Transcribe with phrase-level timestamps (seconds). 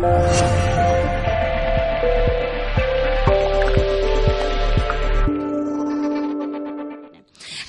[0.00, 0.69] Thank you.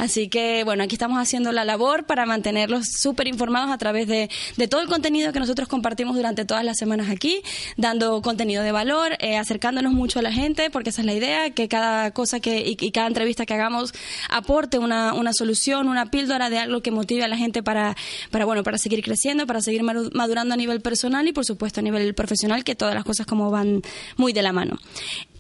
[0.02, 4.31] Así que, bueno, aquí estamos haciendo la labor para mantenerlos súper informados a través de,
[4.58, 7.44] de, todo el contenido que nosotros compartimos durante todas las semanas aquí,
[7.78, 11.51] dando contenido de valor, eh, acercándonos mucho a la gente, porque esa es la idea,
[11.51, 13.94] que cada cosa que y, y cada entrevista que hagamos
[14.32, 17.95] aporte una, una, solución, una píldora de algo que motive a la gente para,
[18.31, 21.84] para, bueno, para seguir creciendo, para seguir madurando a nivel personal y, por supuesto, a
[21.84, 23.84] nivel profesional, que todas las cosas como van
[24.18, 24.80] muy de la mano.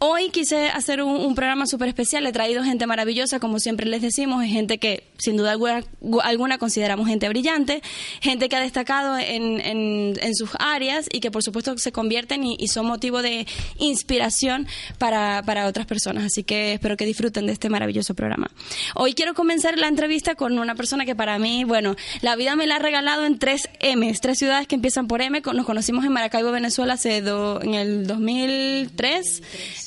[0.03, 4.43] Hoy quise hacer un, programa súper especial, he traído gente maravillosa, como siempre les decimos,
[4.45, 7.83] gente que sin duda alguna, consideramos gente brillante,
[8.19, 12.67] gente que ha destacado en, en, sus áreas y que por supuesto se convierten y,
[12.67, 13.45] son motivo de
[13.77, 14.65] inspiración
[14.97, 16.23] para, para, otras personas.
[16.23, 18.49] Así que espero que disfruten de este maravilloso programa.
[18.95, 22.65] Hoy quiero comenzar la entrevista con una persona que para mí, bueno, la vida me
[22.65, 25.43] la ha regalado en tres M's, tres ciudades que empiezan por M.
[25.53, 29.43] Nos conocimos en Maracaibo, Venezuela, hace en el 2003.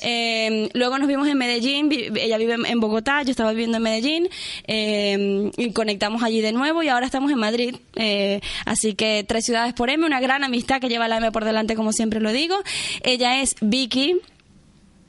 [0.06, 4.28] Eh, luego nos vimos en Medellín, ella vive en Bogotá, yo estaba viviendo en Medellín
[4.66, 7.76] eh, y conectamos allí de nuevo y ahora estamos en Madrid.
[7.96, 11.44] Eh, así que tres ciudades por M, una gran amistad que lleva la M por
[11.44, 12.56] delante, como siempre lo digo.
[13.02, 14.16] Ella es Vicky.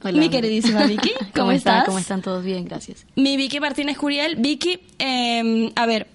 [0.01, 0.19] Hola.
[0.19, 1.85] Mi queridísima Vicky, ¿cómo, ¿Cómo estás?
[1.85, 2.65] ¿Cómo están todos bien?
[2.65, 3.05] Gracias.
[3.15, 4.37] Mi Vicky Martínez Curiel.
[4.37, 6.07] Vicky, eh, a ver,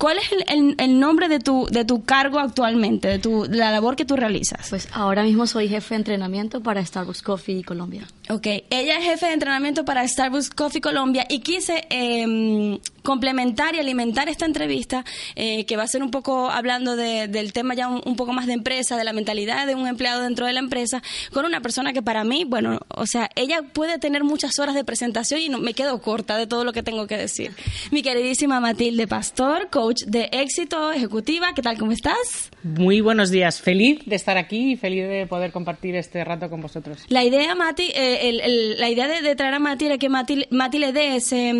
[0.00, 3.58] ¿Cuál es el, el, el, nombre de tu, de tu cargo actualmente, de tu, de
[3.58, 4.70] la labor que tú realizas?
[4.70, 8.08] Pues ahora mismo soy jefe de entrenamiento para Starbucks Coffee Colombia.
[8.30, 13.78] Ok, ella es jefe de entrenamiento para Starbucks Coffee Colombia y quise eh, complementar y
[13.78, 15.04] alimentar esta entrevista
[15.36, 18.32] eh, que va a ser un poco hablando de, del tema ya un, un, poco
[18.32, 21.60] más de empresa, de la mentalidad de un empleado dentro de la empresa, con una
[21.60, 25.48] persona que para mí, bueno, o sea, ella puede tener muchas horas de presentación y
[25.48, 27.52] no, me quedo corta de todo lo que tengo que decir.
[27.90, 31.52] Mi queridísima Matilde Pastor, coach de éxito ejecutiva.
[31.54, 31.78] ¿Qué tal?
[31.78, 32.50] ¿Cómo estás?
[32.62, 33.60] Muy buenos días.
[33.60, 37.04] Feliz de estar aquí y feliz de poder compartir este rato con vosotros.
[37.08, 40.08] La idea, Mati, eh, el, el, la idea de, de, traer a Mati era que
[40.08, 41.54] Mati, Mati le dé ese,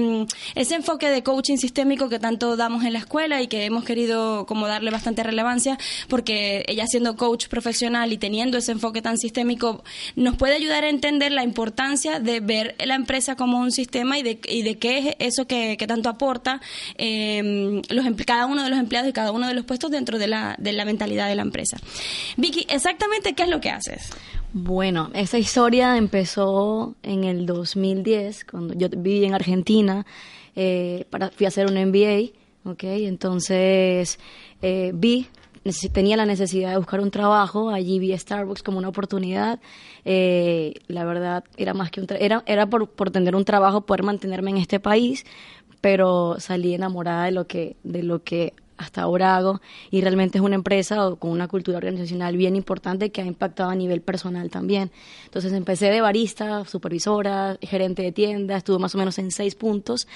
[0.55, 4.47] ese enfoque de coaching sistémico que tanto damos en la escuela y que hemos querido
[4.47, 9.85] como darle bastante relevancia porque ella siendo coach profesional y teniendo ese enfoque tan sistémico
[10.17, 14.25] nos puede ayudar a entender la importancia de ver la empresa como un sistema y
[14.25, 16.61] de, y de qué es eso que, tanto aporta
[16.99, 20.27] eh, los cada uno de los empleados y cada uno de los puestos dentro de
[20.27, 21.77] la, de la mentalidad de la empresa.
[22.37, 24.11] Vicky, exactamente qué es lo que haces.
[24.53, 30.05] Bueno, esta historia empezó en el 2010, cuando yo viví en Argentina,
[30.57, 32.31] eh, para, fui a hacer un MBA,
[32.65, 32.85] ¿ok?
[32.85, 34.19] Entonces
[34.63, 35.29] eh, vi,
[35.93, 39.61] tenía la necesidad de buscar un trabajo, allí vi Starbucks como una oportunidad,
[40.05, 44.03] eh, la verdad era más que un, era, era por, por tener un trabajo, poder
[44.03, 45.25] mantenerme en este país,
[45.81, 49.21] pero salí enamorada de lo que, de lo que hasta ahora
[49.91, 53.75] y realmente es una empresa con una cultura organizacional bien importante que ha impactado a
[53.75, 54.91] nivel personal también.
[55.25, 60.09] Entonces empecé de barista, supervisora, gerente de tienda, estuve más o menos en seis puntos,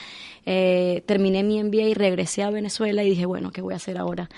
[0.47, 3.99] eh, terminé mi MBA y regresé a Venezuela y dije, bueno, ¿qué voy a hacer
[3.99, 4.29] ahora?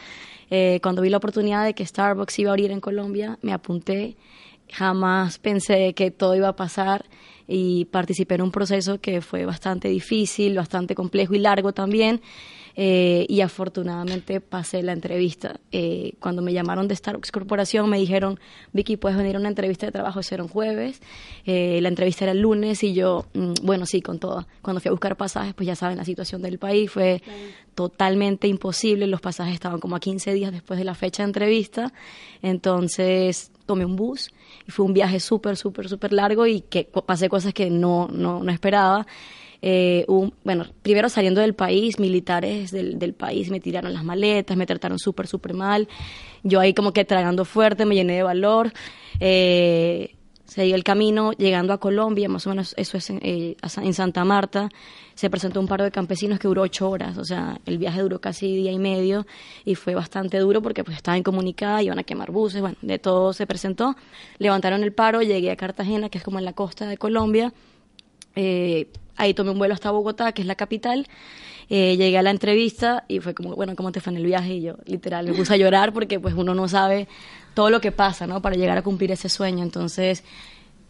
[0.50, 4.16] Eh, cuando vi la oportunidad de que Starbucks iba a abrir en Colombia, me apunté,
[4.70, 7.04] jamás pensé que todo iba a pasar
[7.48, 12.20] y participé en un proceso que fue bastante difícil, bastante complejo y largo también.
[12.78, 15.60] Eh, y afortunadamente pasé la entrevista.
[15.72, 18.38] Eh, cuando me llamaron de Starbucks Corporación me dijeron,
[18.74, 21.00] Vicky, puedes venir a una entrevista de trabajo, era un jueves,
[21.46, 24.46] eh, la entrevista era el lunes y yo, mmm, bueno, sí, con todo.
[24.60, 27.22] Cuando fui a buscar pasajes, pues ya saben, la situación del país fue
[27.74, 31.94] totalmente imposible, los pasajes estaban como a 15 días después de la fecha de entrevista,
[32.42, 34.30] entonces tomé un bus
[34.66, 38.42] y fue un viaje súper, súper, súper largo y que pasé cosas que no, no,
[38.42, 39.06] no esperaba.
[39.62, 44.56] Eh, un, bueno, primero saliendo del país, militares del, del, país me tiraron las maletas,
[44.56, 45.88] me trataron súper, súper mal.
[46.42, 48.72] Yo ahí como que tragando fuerte, me llené de valor.
[49.20, 50.15] Eh,
[50.46, 54.24] seguí el camino, llegando a Colombia, más o menos eso es en, eh, en, Santa
[54.24, 54.68] Marta,
[55.14, 58.20] se presentó un paro de campesinos que duró ocho horas, o sea, el viaje duró
[58.20, 59.26] casi día y medio
[59.64, 63.32] y fue bastante duro porque pues estaba incomunicada, iban a quemar buses, bueno, de todo
[63.32, 63.96] se presentó,
[64.38, 67.52] levantaron el paro, llegué a Cartagena, que es como en la costa de Colombia,
[68.36, 71.08] eh, ahí tomé un vuelo hasta Bogotá, que es la capital,
[71.68, 74.54] eh, llegué a la entrevista y fue como, bueno, ¿cómo te fue en el viaje?
[74.54, 77.08] Y yo literal me puse a llorar porque pues uno no sabe
[77.56, 78.42] todo lo que pasa, ¿no?
[78.42, 79.64] Para llegar a cumplir ese sueño.
[79.64, 80.22] Entonces,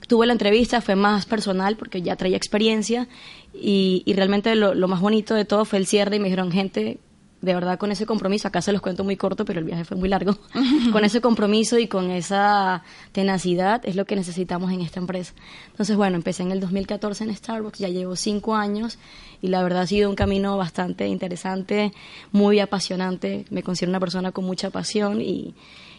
[0.09, 3.07] tuve la entrevista, fue más personal porque ya traía experiencia
[3.55, 6.51] y, y realmente lo, lo, más bonito de todo fue el cierre y me dijeron,
[6.51, 6.99] gente,
[7.43, 9.97] de verdad con ese compromiso, acá se los cuento muy corto, pero el viaje fue
[9.97, 10.37] muy largo,
[10.93, 15.35] con ese compromiso y con esa tenacidad es lo que necesitamos en esta empresa.
[15.71, 18.99] Entonces, bueno, empecé en el 2014 en Starbucks, ya llevo cinco años
[19.43, 21.93] y la verdad ha sido un camino bastante interesante,
[22.33, 25.55] muy apasionante, me considero una persona con mucha pasión y,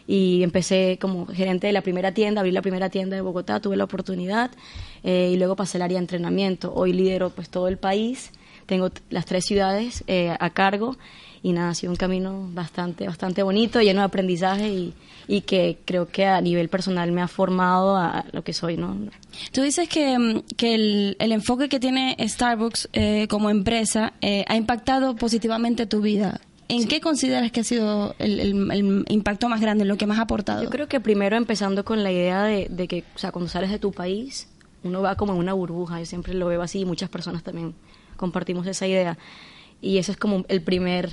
[0.07, 3.77] y empecé como gerente de la primera tienda, abrí la primera tienda de Bogotá, tuve
[3.77, 4.51] la oportunidad
[5.03, 6.73] eh, y luego pasé al área de entrenamiento.
[6.73, 8.31] Hoy lidero pues todo el país,
[8.65, 10.97] tengo las tres ciudades eh, a cargo
[11.47, 14.93] y nada, ha sido un camino bastante, bastante bonito, lleno de aprendizaje y,
[15.27, 18.97] y que creo que a nivel personal me ha formado a lo que soy, ¿no?
[19.53, 24.43] Tú dices que, mm, que el, el enfoque que tiene Starbucks eh, como empresa eh,
[24.47, 26.41] ha impactado positivamente tu vida.
[26.69, 30.19] ¿En qué consideras que ha sido el, el- el impacto más grande, lo que más
[30.19, 30.63] ha aportado?
[30.63, 33.71] Yo creo que primero empezando con la idea de, de que, o sea, cuando sales
[33.71, 34.49] de tu país,
[34.83, 37.73] uno va como en una burbuja, yo siempre lo veo así y muchas personas también
[38.17, 39.17] compartimos esa idea.
[39.79, 41.11] Y ese es como el primer,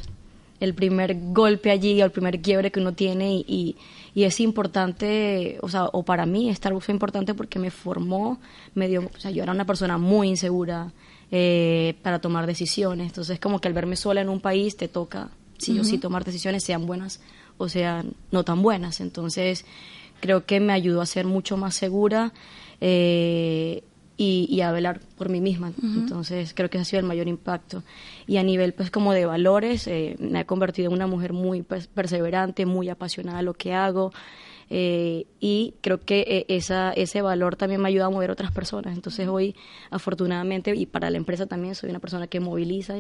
[0.65, 3.77] el primer golpe allí, o el primer quiebre que uno tiene y, y,
[4.15, 8.41] y es importante, o sea, o para mí Starbucks fue importante porque me formó,
[8.75, 10.93] me dio, o sea, yo era una persona muy insegura
[11.31, 15.31] eh, para tomar decisiones, entonces como que al verme sola en un país te toca
[15.59, 17.21] sí o sí tomar decisiones, sean buenas
[17.57, 19.01] o sean no tan buenas.
[19.01, 19.65] Entonces,
[20.21, 22.33] creo que me ayudó a ser mucho más segura
[22.81, 23.83] eh,
[24.17, 25.73] y, y a velar por mí misma.
[25.83, 27.83] Entonces, creo que ese ha sido el mayor impacto.
[28.27, 31.63] Y a nivel, pues, como de valores, eh, me he convertido en una mujer muy
[31.63, 34.13] pues, perseverante, muy apasionada a lo que hago.
[34.71, 38.51] Eh, y creo que eh, esa, ese valor también me ayuda a mover a otras
[38.53, 38.95] personas.
[38.95, 39.55] Entonces hoy,
[39.91, 42.97] afortunadamente, y para la empresa también, soy una persona que moviliza,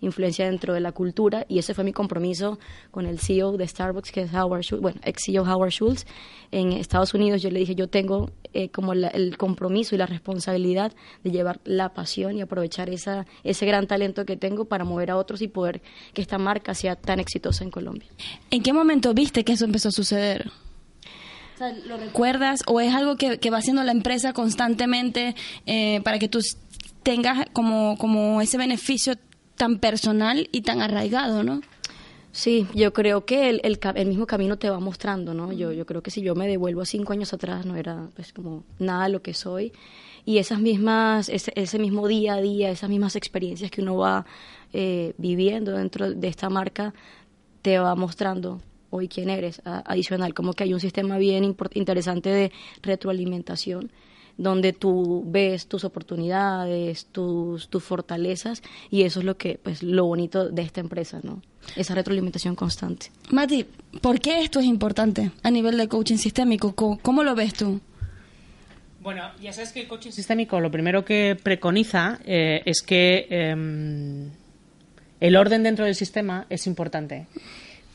[0.00, 2.58] influencia dentro de la cultura, y ese fue mi compromiso
[2.90, 6.06] con el CEO de Starbucks, que es Howard Schultz, bueno, ex CEO Howard Schultz,
[6.50, 7.42] en Estados Unidos.
[7.42, 10.92] Yo le dije, yo tengo eh, como la- el compromiso y la responsabilidad
[11.22, 15.16] de llevar la pasión y aprovechar esa, ese gran talento que tengo para mover a
[15.16, 15.82] otros y poder
[16.14, 18.08] que esta marca sea tan exitosa en Colombia.
[18.50, 20.50] ¿En qué momento viste que eso empezó a suceder?
[21.86, 25.34] ¿Lo recuerdas o es algo que, va haciendo la empresa constantemente
[25.66, 26.40] eh, para que tú
[27.02, 29.14] tengas como, como ese beneficio
[29.56, 31.60] tan personal y tan arraigado, ¿no?
[32.30, 35.52] Sí, yo creo que el, el, mismo camino te va mostrando, ¿no?
[35.52, 38.32] Yo, yo creo que si yo me devuelvo a cinco años atrás no era pues
[38.32, 39.72] como nada lo que soy
[40.24, 44.26] y esas mismas, ese, ese mismo día a día, esas mismas experiencias que uno va
[44.72, 46.94] eh, viviendo dentro de esta marca
[47.62, 52.30] te va mostrando hoy quién eres, a- adicional, como que hay un sistema bien interesante
[52.30, 52.52] de
[52.82, 53.90] retroalimentación
[54.36, 60.04] donde tú ves tus oportunidades, tus, tus fortalezas y eso es lo que pues lo
[60.06, 61.42] bonito de esta empresa, ¿no?
[61.74, 63.06] Esa retroalimentación constante.
[63.32, 63.64] Mati,
[64.00, 66.72] ¿por qué esto es importante a nivel de coaching sistémico?
[66.72, 67.80] ¿Cómo, cómo lo ves tú?
[69.00, 74.30] Bueno, ya sabes que el coaching sistémico lo primero que preconiza eh, es que em,
[75.20, 77.26] el orden dentro del sistema es importante.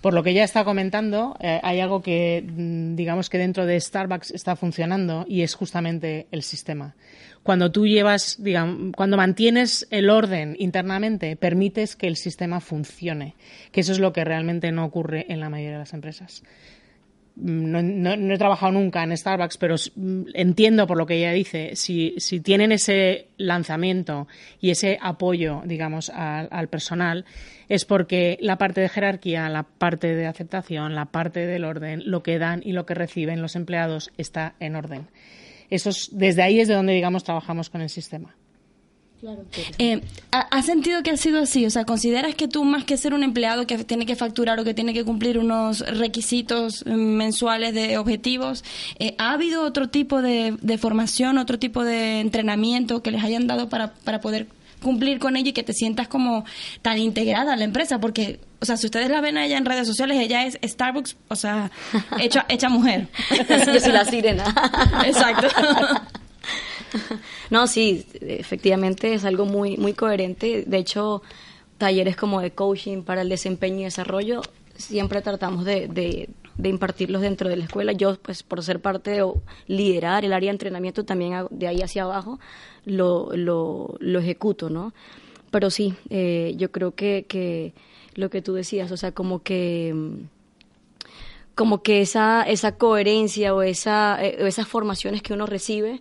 [0.03, 3.79] Por lo que ya está comentando, eh, hay algo que mm, digamos que dentro de
[3.79, 6.93] Starbucks está funcionando y es justamente el sistema.
[7.41, 13.35] Cuando tú llevas, digamos, cuando mantienes el orden internamente, permites que el sistema funcione,
[13.71, 16.43] que eso es lo que realmente no ocurre en la mayoría de las empresas
[17.35, 21.31] no, no- no he trabajado nunca en Starbucks, pero mm, entiendo por lo que ella
[21.31, 24.27] dice, si, si tienen ese lanzamiento
[24.61, 27.25] y ese apoyo, digamos, al, al personal,
[27.69, 32.21] es porque la parte de jerarquía, la parte de aceptación, la parte del orden, lo
[32.23, 35.07] que dan y lo que reciben los empleados está en orden.
[35.69, 38.35] Eso es- desde ahí es de donde, digamos, trabajamos con el sistema.
[39.77, 41.65] Eh, ¿ha- ¿Has sentido que ha sido así?
[41.65, 44.63] O sea, ¿consideras que tú más que ser un empleado que tiene que facturar o
[44.63, 48.63] que tiene que cumplir unos requisitos eh, mensuales de objetivos,
[48.99, 53.47] eh, ¿ha habido otro tipo de, de formación, otro tipo de entrenamiento que les hayan
[53.47, 54.47] dado para, para poder
[54.81, 56.43] cumplir con ello y que te sientas como
[56.81, 57.99] tan integrada a la empresa?
[57.99, 61.15] Porque, o sea, si ustedes la ven a ella en redes sociales, ella es Starbucks,
[61.29, 61.71] o sea,
[62.19, 63.07] hecha, hecha mujer.
[63.73, 64.43] Yo soy la sirena.
[65.05, 65.47] Exacto.
[67.49, 70.63] No, sí, efectivamente es algo muy, muy coherente.
[70.65, 71.21] De hecho,
[71.77, 74.41] talleres como de coaching para el desempeño y desarrollo
[74.75, 76.29] siempre tratamos de,
[76.63, 77.91] impartirlos dentro de la escuela.
[77.91, 82.03] Yo, pues, por ser parte o liderar el área de entrenamiento, también de ahí hacia
[82.03, 82.39] abajo
[82.85, 84.93] lo, lo, lo ejecuto, ¿no?
[85.51, 87.73] Pero sí, eh, yo creo que, que
[88.15, 90.15] lo que tú decías, o sea, como que mm,
[91.55, 95.99] como que esa, esa coherencia o, esa, eh, esas formaciones que uno recibe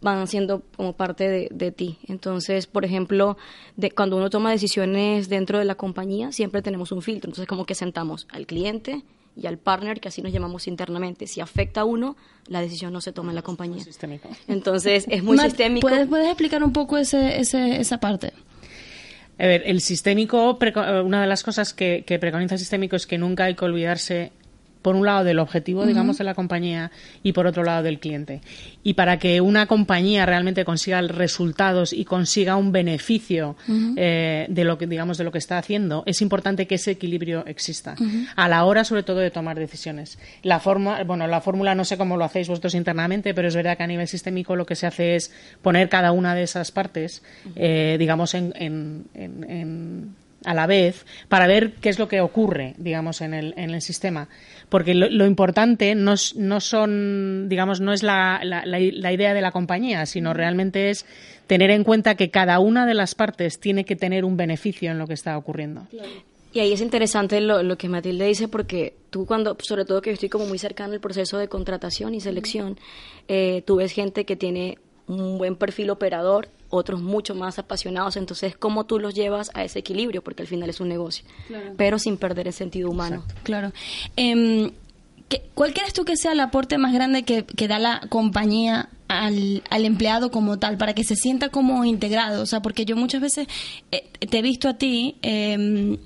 [0.00, 1.98] van siendo como parte de, de ti.
[2.06, 3.38] Entonces, por ejemplo,
[3.76, 7.30] de, cuando uno toma decisiones dentro de la compañía, siempre tenemos un filtro.
[7.30, 9.02] Entonces, como que sentamos al cliente
[9.36, 11.26] y al partner, que así nos llamamos internamente.
[11.26, 13.82] Si afecta a uno, la decisión no se toma en la compañía.
[13.82, 14.28] Sistémico.
[14.48, 15.88] Entonces, es muy Matt, sistémico.
[15.88, 18.34] ¿puedes, ¿Puedes explicar un poco ese, ese, esa parte?
[19.38, 20.56] A ver, el sistémico,
[21.04, 24.30] una de las cosas que, que preconiza el sistémico es que nunca hay que olvidarse
[24.84, 26.90] por un lado del objetivo, digamos, de la compañía
[27.22, 28.42] y por otro lado del cliente.
[28.82, 33.56] Y para que una compañía realmente consiga resultados y consiga un beneficio
[33.96, 37.46] eh, de lo que, digamos, de lo que está haciendo, es importante que ese equilibrio
[37.46, 37.94] exista.
[38.36, 40.18] A la hora, sobre todo, de tomar decisiones.
[40.42, 43.78] La forma, bueno, la fórmula no sé cómo lo hacéis vosotros internamente, pero es verdad
[43.78, 47.22] que a nivel sistémico lo que se hace es poner cada una de esas partes,
[47.56, 53.20] eh, digamos, en, en a la vez para ver qué es lo que ocurre, digamos,
[53.20, 54.28] en el, en el sistema.
[54.68, 60.06] Porque lo, importante no, no, son, digamos, no es la, la, idea de la compañía,
[60.06, 61.06] sino realmente es
[61.46, 64.98] tener en cuenta que cada una de las partes tiene que tener un beneficio en
[64.98, 65.86] lo que está ocurriendo.
[66.52, 70.12] Y ahí es interesante lo, lo, que Matilde dice porque tú cuando, sobre todo que
[70.12, 72.78] estoy como muy cercano al proceso de contratación y selección,
[73.26, 78.16] eh, tú ves gente que tiene un buen perfil operador, otros mucho más apasionados.
[78.16, 80.22] Entonces, ¿cómo tú los llevas a ese equilibrio?
[80.22, 81.24] Porque al final es un negocio,
[81.76, 83.24] pero sin perder el sentido humano.
[83.42, 83.72] Claro.
[84.16, 84.72] Eh,
[85.54, 89.84] ¿Cuál crees tú que sea el aporte más grande que, da la compañía al, al,
[89.84, 92.42] empleado como tal, para que se sienta como integrado?
[92.42, 93.48] O sea, porque yo muchas veces
[93.90, 95.96] eh, te he visto a ti em,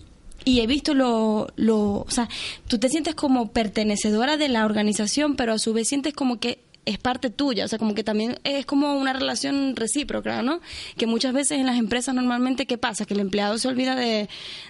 [0.44, 2.00] y he visto lo, lo...
[2.00, 2.28] O sea,
[2.68, 6.60] tú te sientes como pertenecedora de la organización, pero a su vez sientes como que
[6.88, 10.60] es parte tuya, o sea, como que también es como una relación recíproca, ¿no?
[10.96, 13.04] Que muchas veces en las empresas normalmente, ¿qué pasa?
[13.04, 14.28] Que el empleado se olvida de,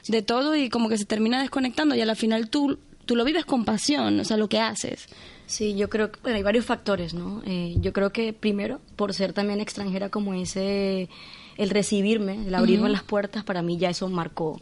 [0.08, 3.25] de todo y como que se termina desconectando y a la final tú, tú lo
[3.25, 5.06] vives con pasión, o sea, lo que haces.
[5.46, 7.40] Sí, yo creo que hay varios factores, ¿no?
[7.46, 11.08] Eh, yo creo que primero, por ser también extranjera como ese,
[11.56, 14.60] el recibirme, el abrirme las puertas, para mí ya eso marcó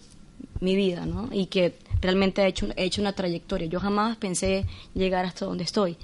[0.60, 1.30] mi vida, ¿no?
[1.32, 3.66] Y que realmente he hecho, he hecho una trayectoria.
[3.66, 5.96] Yo jamás pensé llegar hasta donde estoy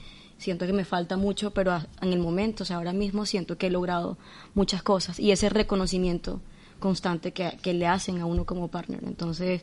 [0.43, 3.69] siento que me falta mucho, pero en el momento, o sea, ahora mismo siento que
[3.69, 4.19] he logrado
[4.55, 6.41] muchas cosas y ese reconocimiento
[6.81, 9.01] constante que, que le hacen a uno como partner.
[9.05, 9.63] Entonces,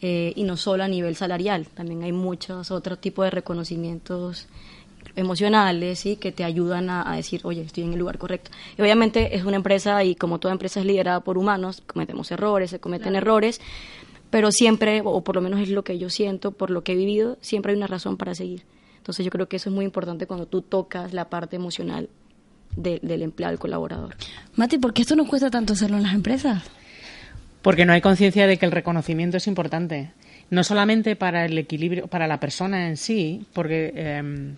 [0.00, 4.48] eh, y no solo a nivel salarial, también hay muchos otros tipos de reconocimientos
[5.16, 6.16] emocionales ¿sí?
[6.16, 8.50] que te ayudan a, decir, oye, estoy en el lugar correcto.
[8.76, 12.70] Y obviamente es una empresa y como toda empresa es liderada por humanos, cometemos errores,
[12.70, 13.60] se cometen errores,
[14.30, 16.96] pero siempre, o por lo menos es lo que yo siento, por lo que he
[16.96, 18.64] vivido, siempre hay una razón para seguir.
[19.04, 22.08] Entonces yo creo que eso es muy importante cuando tú tocas la parte emocional
[22.74, 24.16] del empleado, del colaborador.
[24.56, 26.62] Mati, ¿por qué esto nos cuesta tanto hacerlo en las empresas?
[27.60, 30.12] Porque no hay conciencia de que el reconocimiento es importante.
[30.48, 34.56] No solamente para el equilibrio, para la persona en sí, porque em,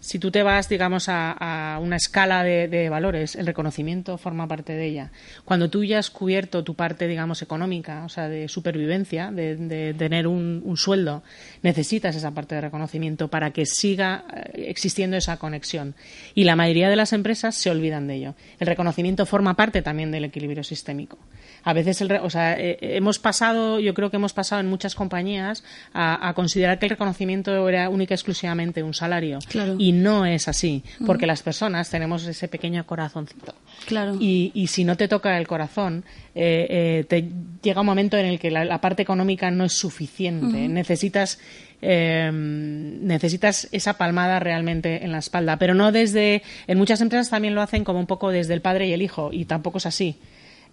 [0.00, 4.86] si tú te vas, digamos, a, una escala de, valores, el reconocimiento forma parte de
[4.86, 5.12] ella.
[5.44, 10.26] Cuando tú ya has cubierto tu parte, digamos, económica, o sea, de supervivencia, de, tener
[10.26, 11.22] un, sueldo,
[11.62, 15.94] necesitas esa parte de reconocimiento para que siga eh, existiendo esa conexión.
[16.34, 18.34] Y la mayoría de las empresas se olvidan de ello.
[18.58, 21.18] El reconocimiento forma parte también del equilibrio sistémico
[21.62, 24.94] a veces, el, o sea, eh, hemos pasado, yo creo que hemos pasado en muchas
[24.94, 29.38] compañías a, considerar que el reconocimiento era única y exclusivamente un salario.
[29.78, 33.54] Y no es así, porque las personas tenemos ese pequeño corazoncito.
[33.86, 34.16] Claro.
[34.20, 37.28] Y, y si no te toca el corazón, eh, eh, te
[37.62, 40.68] llega un momento en el que la, parte económica no es suficiente.
[40.68, 41.38] Necesitas
[41.82, 46.42] necesitas esa palmada realmente en la espalda, pero no desde.
[46.66, 49.30] En muchas empresas también lo hacen como un poco desde el padre y el hijo,
[49.32, 50.18] y tampoco es así.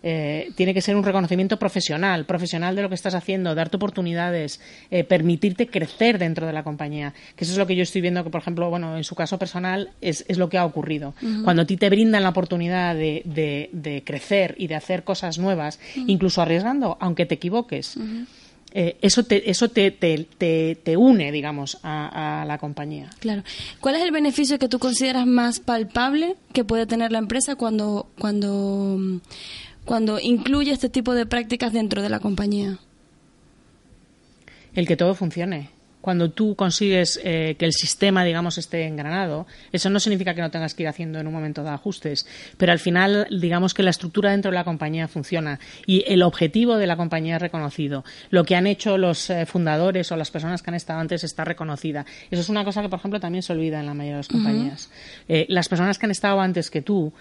[0.03, 4.61] Eh, tiene que ser un reconocimiento profesional, profesional de lo que estás haciendo, darte oportunidades,
[4.91, 7.13] eh, permitirte crecer dentro de la compañía.
[7.35, 9.37] Que eso es lo que yo estoy viendo que, por ejemplo, bueno, en su caso
[9.39, 11.15] personal es, lo que ha ocurrido.
[11.43, 16.41] Cuando a ti te brindan la oportunidad de, crecer y de hacer cosas nuevas, incluso
[16.41, 17.97] arriesgando, aunque te equivoques.
[18.73, 23.09] Eh, eso te, eso te, te, une, digamos, a, a, la compañía.
[23.19, 23.43] Claro.
[23.79, 28.07] ¿Cuál es el beneficio que tú consideras más palpable que puede tener la empresa cuando,
[28.19, 29.19] cuando
[29.87, 32.77] cuando incluye este tipo de prácticas dentro de la compañía?
[34.75, 39.89] El que todo funcione cuando tú consigues eh, que el sistema, digamos, esté engranado, eso
[39.89, 42.25] no significa que no tengas que ir haciendo en un momento de ajustes,
[42.57, 46.77] pero al final, digamos que la estructura dentro de la compañía funciona y el objetivo
[46.77, 48.05] de la compañía es reconocido.
[48.29, 51.43] Lo que han hecho los eh, fundadores o las personas que han estado antes está
[51.43, 52.05] reconocida.
[52.31, 54.27] Eso es una cosa que, por ejemplo, también se olvida en la mayoría de las
[54.27, 54.89] compañías.
[55.27, 57.11] Eh, las personas que han estado antes que tú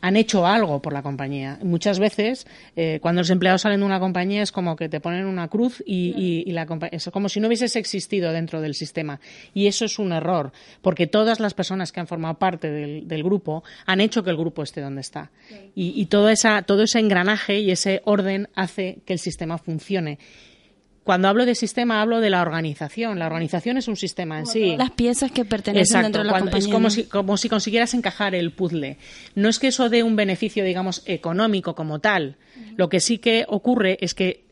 [0.00, 1.58] han hecho algo por la compañía.
[1.64, 2.46] Muchas veces,
[3.00, 6.44] cuando los empleados salen de una compañía, es como que te ponen una cruz y,
[6.46, 9.20] y, la es como si no hubieses existido dentro del sistema.
[9.54, 10.52] Y eso es un error,
[10.82, 14.62] porque todas las personas que han formado parte del, grupo han hecho que el grupo
[14.62, 15.30] esté donde está.
[15.74, 20.18] Y, todo, esa, todo ese engranaje y ese orden hace que el sistema funcione
[21.08, 23.18] cuando hablo de sistema hablo de la organización.
[23.18, 24.76] La organización es un sistema en sí.
[24.76, 26.58] Las piezas que pertenecen dentro de la compañía.
[26.58, 28.98] Es como si, como si consiguieras encajar el puzzle.
[29.34, 32.36] No es que eso dé un beneficio, digamos, económico como tal.
[32.76, 34.47] Lo que sí que ocurre es que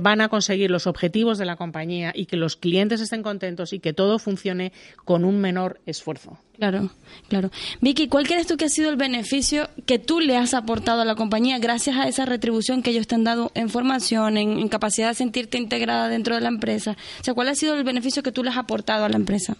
[0.00, 3.80] van a conseguir los objetivos de la compañía y que los clientes estén contentos y
[3.80, 4.72] que todo funcione
[5.04, 6.38] con un menor esfuerzo.
[6.56, 6.90] Claro,
[7.28, 7.50] claro.
[7.82, 11.04] Vicky, ¿cuál crees tú que ha sido el beneficio que tú le has aportado a
[11.04, 15.08] la compañía gracias a esa retribución que ellos te han dado en formación, en, capacidad
[15.08, 16.96] de sentirte integrada dentro de la empresa?
[17.20, 19.56] O sea, ¿cuál ha sido el beneficio que tú le has aportado a la empresa?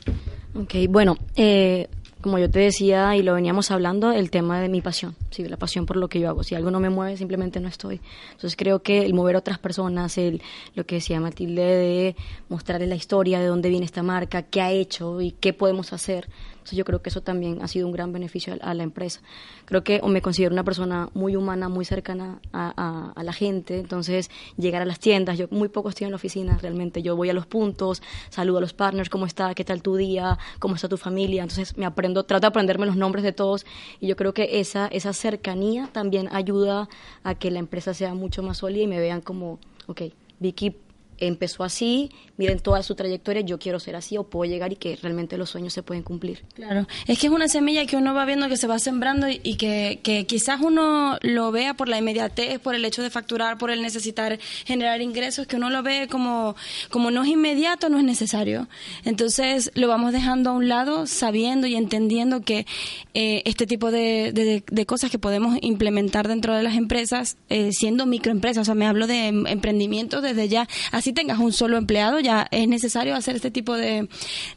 [0.55, 1.89] Ok, bueno, eh,
[2.27, 5.57] como yo te decía y lo veníamos hablando, el tema de mi pasión, sí, la
[5.57, 6.43] pasión por lo que yo hago.
[6.43, 8.01] Si algo no me mueve, simplemente no estoy.
[8.33, 10.43] Entonces creo que el mover a otras personas, el,
[10.75, 12.17] lo que decía Matilde, de
[12.49, 16.27] mostrarles la historia de dónde viene esta marca, qué ha hecho y qué podemos hacer,
[16.67, 19.21] entonces yo creo que eso también ha sido un gran beneficio a, la empresa.
[19.67, 24.83] Creo que me considero una persona muy humana, muy cercana a, la gente, entonces llegar
[24.83, 27.47] a las tiendas, yo muy poco estoy en la oficina realmente, yo voy a los
[27.47, 31.43] puntos, saludo a los partners, cómo está, qué tal tu día, cómo está tu familia,
[31.43, 33.65] entonces me aprendo, trato de aprenderme los nombres de todos.
[34.01, 36.89] Y yo creo que esa, esa cercanía también ayuda
[37.23, 40.03] a que la empresa sea mucho más sólida y me vean como, ok,
[40.41, 40.75] Vicky
[41.19, 44.97] empezó así, miren toda su trayectoria, yo quiero ser así o puedo llegar y que
[44.97, 46.43] realmente los sueños se pueden cumplir.
[46.55, 49.57] Claro, es que es una semilla que uno va viendo que se va sembrando y,
[49.57, 53.71] que, que, quizás uno lo vea por la inmediatez, por el hecho de facturar, por
[53.71, 56.57] el necesitar generar ingresos, que uno lo ve como,
[56.91, 58.69] como no es inmediato, no es necesario.
[59.05, 62.67] Entonces lo vamos dejando a un lado sabiendo y entendiendo que
[63.15, 68.07] eh, este tipo de, de, cosas que podemos implementar dentro de las empresas, eh, siendo
[68.07, 70.69] microempresas, o sea, me hablo de em, emprendimientos desde ya,
[71.07, 74.09] si tengas un solo empleado, ya es necesario hacer este tipo de,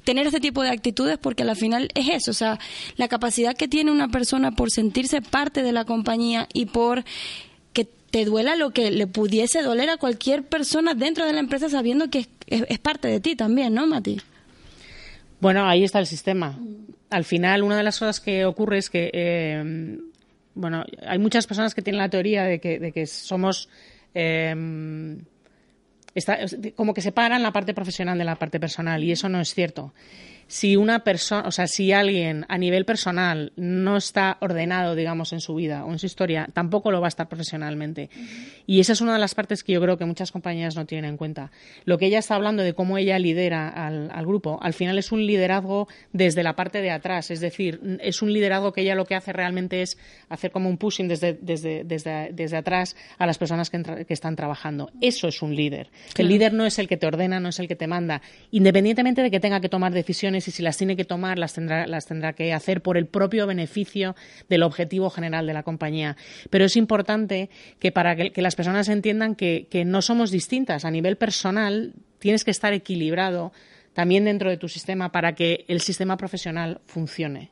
[0.04, 2.58] tener este tipo de actitudes porque al final es eso, o sea,
[2.98, 7.04] la capacidad que tiene una persona por sentirse parte de la compañía y por
[7.72, 11.70] que te duela lo que le pudiese doler a cualquier persona dentro de la empresa
[11.70, 14.20] sabiendo que es, parte de ti también, ¿no, Mati?
[15.40, 16.58] Bueno, ahí está el sistema.
[17.12, 20.00] Al final, una de las cosas que ocurre es que, eh,
[20.56, 23.70] bueno, hay muchas personas que tienen la teoría de que, de que somos
[24.16, 24.56] eh,
[26.76, 29.94] como que separan la parte profesional de la parte personal y eso no es cierto
[30.50, 35.42] si una persona, o sea, si alguien a nivel personal no está ordenado, digamos, en
[35.42, 38.10] su vida o en su historia, tampoco lo va a estar profesionalmente.
[38.66, 41.12] Y esa es una de las partes que yo creo que muchas compañías no tienen
[41.12, 41.52] en cuenta.
[41.86, 45.24] Lo que ella está hablando de cómo ella lidera al, grupo, al final es un
[45.24, 49.14] liderazgo desde la parte de atrás, es decir, es un liderazgo que ella lo que
[49.14, 53.70] hace realmente es hacer como un pushing desde, desde, desde, desde atrás a las personas
[53.70, 54.92] que, que, están trabajando.
[55.00, 55.92] Eso es un líder.
[56.18, 59.22] El líder no es el que te ordena, no es el que te manda, independientemente
[59.22, 62.06] de que tenga que tomar decisiones y si las tiene que tomar las tendrá, las
[62.06, 64.16] tendrá que hacer por el propio beneficio
[64.50, 66.18] del objetivo general de la compañía.
[66.50, 70.86] Pero es importante que para que, las personas entiendan que, no somos distintas.
[70.86, 73.54] A nivel personal tienes que estar equilibrado
[73.94, 77.52] también dentro de tu sistema para que el sistema profesional funcione.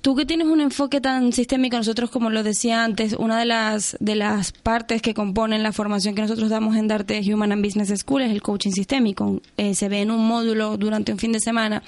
[0.00, 3.96] Tú que tienes un enfoque tan sistémico, nosotros como lo decía antes, una de las
[3.98, 7.92] de las partes que componen la formación que nosotros damos en Darte Human and Business
[8.00, 9.40] School es el coaching sistémico.
[9.56, 11.82] Eh, se ve en un módulo durante un fin de semana.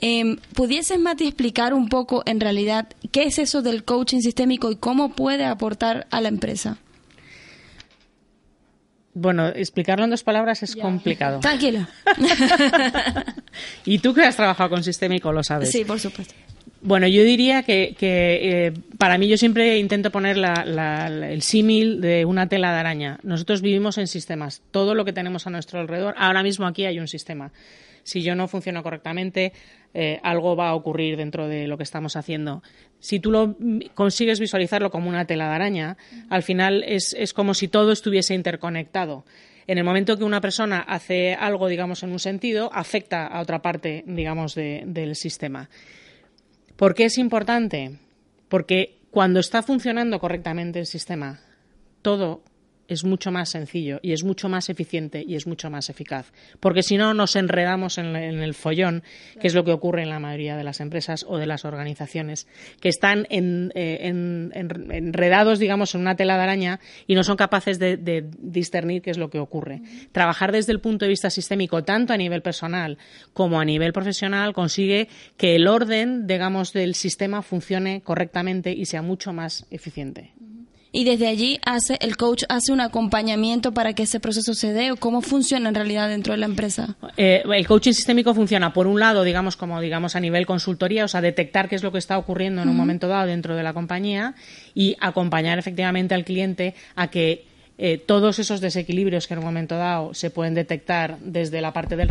[0.00, 4.76] Eh, ¿Pudieses, Mati, explicar un poco en realidad qué es eso del coaching sistémico y
[4.76, 6.78] cómo puede aportar a la empresa?
[9.12, 11.40] Bueno, explicarlo en dos palabras es complicado.
[11.40, 11.86] Tranquilo.
[13.86, 15.70] y tú que has trabajado con sistémico lo sabes.
[15.70, 16.34] Sí, por supuesto.
[16.86, 22.48] Bueno, yo diría que, eh, para mí yo siempre intento poner el símil de una
[22.48, 23.18] tela de araña.
[23.24, 24.62] Nosotros vivimos en sistemas.
[24.70, 27.50] Todo lo que tenemos a nuestro alrededor, ahora mismo aquí hay un sistema.
[28.04, 29.52] Si yo no funciono correctamente,
[29.94, 32.62] eh, algo va a ocurrir dentro de lo que estamos haciendo.
[33.00, 33.56] Si tú lo
[33.94, 35.96] consigues visualizarlo como una tela de araña,
[36.30, 39.24] al final es, como si todo estuviese interconectado
[39.66, 43.60] en el momento que una persona hace algo, digamos, en un sentido, afecta a otra
[43.60, 45.68] parte, digamos, del sistema.
[46.76, 47.98] ¿Por qué es importante?
[48.48, 51.40] Porque cuando está funcionando correctamente el sistema,
[52.02, 52.42] todo
[52.88, 56.32] es mucho más sencillo y es mucho más eficiente y es mucho más eficaz.
[56.60, 59.02] Porque si no, nos enredamos en, el follón,
[59.40, 62.46] que es lo que ocurre en la mayoría de las empresas o de las organizaciones,
[62.80, 67.96] que están eh, enredados, digamos, en una tela de araña y no son capaces de,
[68.38, 69.82] discernir qué es lo que ocurre.
[70.12, 72.98] Trabajar desde el punto de vista sistémico, tanto a nivel personal
[73.32, 79.02] como a nivel profesional, consigue que el orden, digamos, del sistema funcione correctamente y sea
[79.02, 80.32] mucho más eficiente
[80.92, 84.92] y desde allí hace el coach hace un acompañamiento para que ese proceso se dé
[84.92, 86.96] o cómo funciona en realidad dentro de la empresa.
[87.16, 91.08] Eh, el coaching sistémico funciona por un lado, digamos como digamos a nivel consultoría, o
[91.08, 93.72] sea, detectar qué es lo que está ocurriendo en un momento dado dentro de la
[93.72, 94.34] compañía
[94.74, 97.44] y acompañar efectivamente al cliente a que
[97.78, 101.96] eh, todos esos desequilibrios que en un momento dado se pueden detectar desde la parte
[101.96, 102.08] del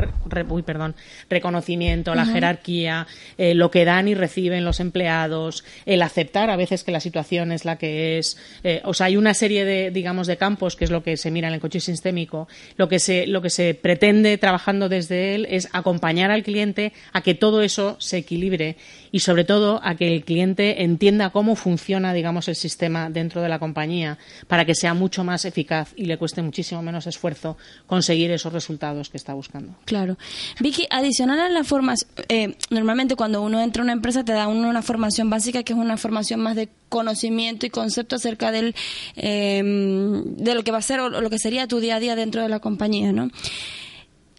[0.64, 0.96] perdón,
[1.30, 6.84] reconocimiento, la jerarquía, eh, lo que dan y reciben los empleados, el aceptar a veces
[6.84, 8.38] que la situación es la que es.
[8.64, 11.32] Eh, o sea, hay una serie de, digamos, de campos que es lo que se
[11.32, 12.48] mira en el coche sistémico.
[12.78, 17.22] Lo que se, lo que se pretende trabajando desde él es acompañar al cliente a
[17.22, 18.78] que todo eso se equilibre
[19.16, 23.48] y sobre todo a que el cliente entienda cómo funciona, digamos, el sistema dentro de
[23.48, 24.18] la compañía
[24.50, 27.56] para que sea mucho más eficaz y le cueste muchísimo menos esfuerzo
[27.88, 29.74] conseguir esos resultados que está buscando.
[29.86, 30.18] Claro.
[30.60, 34.50] Vicky, adicional a la formación, eh, normalmente cuando uno entra a una empresa te da
[34.50, 38.76] una formación básica que es una formación más de conocimiento y concepto acerca del,
[39.16, 42.18] em, de lo que va a ser o lo que sería tu día a día
[42.18, 43.30] dentro de la compañía, ¿no?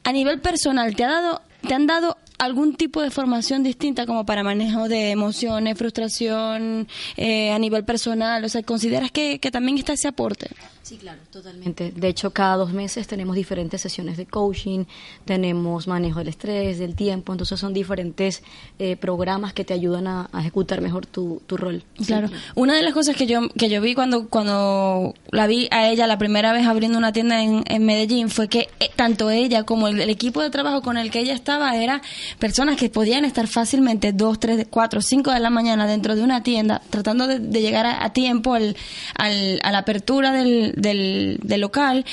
[0.05, 4.27] A nivel personal, ¿te ha dado, te han dado algún tipo de formación distinta como
[4.27, 8.45] para manejo de emociones, frustración eh, a nivel personal?
[8.45, 10.51] O sea, ¿consideras que, que también está ese aporte?
[10.87, 11.91] Sí, claro, totalmente.
[11.91, 14.85] De hecho, cada dos meses tenemos diferentes sesiones de coaching,
[15.25, 18.45] tenemos manejo del estrés, del tiempo, entonces son diferentes
[18.79, 21.83] eh, programas que te ayudan a, ejecutar mejor tu, tu rol.
[22.07, 22.31] Claro.
[22.55, 26.07] Una de las cosas que yo, que yo vi cuando, cuando la vi a ella
[26.07, 29.89] la primera vez abriendo una tienda en, en Medellín fue que eh, tanto ella como
[29.89, 32.01] el, equipo de trabajo con el que ella estaba era
[32.39, 36.45] personas que podían estar fácilmente dos, tres, cuatro, cinco de la mañana dentro de una
[36.45, 38.77] tienda tratando de, llegar a, tiempo al,
[39.17, 42.05] al, a la apertura del del, local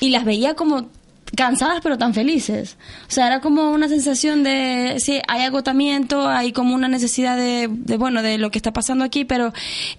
[0.00, 0.88] y las veía como
[1.34, 2.76] cansadas pero tan felices.
[3.08, 7.68] O sea, era como una sensación de, sí, hay agotamiento, hay como una necesidad de,
[7.96, 9.52] bueno, de lo que está pasando aquí, pero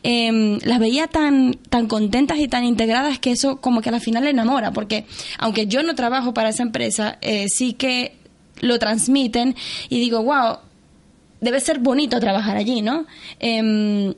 [0.04, 4.00] em, las veía tan, tan contentas y tan integradas que eso como que a la
[4.00, 5.06] final le enamora, porque
[5.38, 8.18] aunque yo no trabajo para esa empresa, eh, sí que
[8.62, 9.56] lo transmiten
[9.88, 10.58] y digo, wow,
[11.42, 13.06] debe ser bonito trabajar allí, ¿no?
[13.40, 14.14] Eh,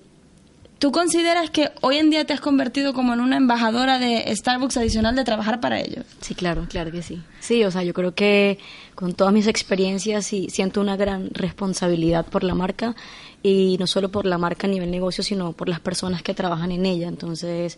[0.82, 4.78] ¿Tú consideras que hoy en día te has convertido como en una embajadora de Starbucks
[4.78, 6.08] adicional de trabajar para ellos?
[6.22, 7.22] Sí, claro, claro que sí.
[7.40, 8.58] Sí, o sea, yo creo que
[8.96, 12.96] con todas mis experiencias y siento una gran responsabilidad por la marca
[13.44, 16.72] y no solo por la marca a nivel negocio, sino por las personas que trabajan
[16.72, 17.08] en ella.
[17.08, 17.78] Entonces,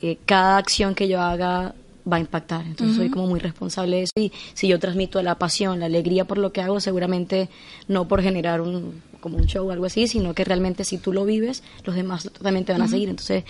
[0.00, 1.76] eh, cada acción que yo haga
[2.10, 2.66] va a impactar.
[2.66, 4.12] Entonces soy como muy responsable de eso.
[4.16, 7.48] Y si yo transmito la pasión, la alegría por lo que hago, seguramente
[7.88, 11.14] no por generar un como un show o algo así, sino que realmente si tú
[11.14, 13.08] lo vives, los demás también te van a seguir.
[13.08, 13.44] Entonces,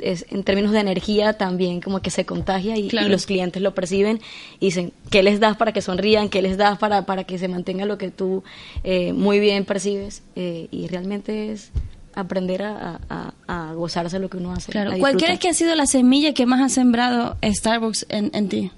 [0.00, 4.20] es, en términos de energía también como que se contagia y, los clientes lo perciben
[4.58, 6.28] y dicen, ¿qué les das para que sonrían?
[6.28, 8.42] ¿Qué les das para, para que se mantenga lo que tú
[8.82, 10.22] eh, muy bien percibes?
[10.34, 11.70] Eh, y realmente es
[12.14, 13.00] aprender a,
[13.48, 14.72] a, gozarse lo que uno hace.
[14.72, 14.92] Claro.
[14.98, 18.70] ¿Cuál crees que ha sido la semilla que más ha sembrado Starbucks en, en ti?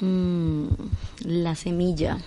[0.00, 0.66] Mm,
[1.24, 2.18] la semilla.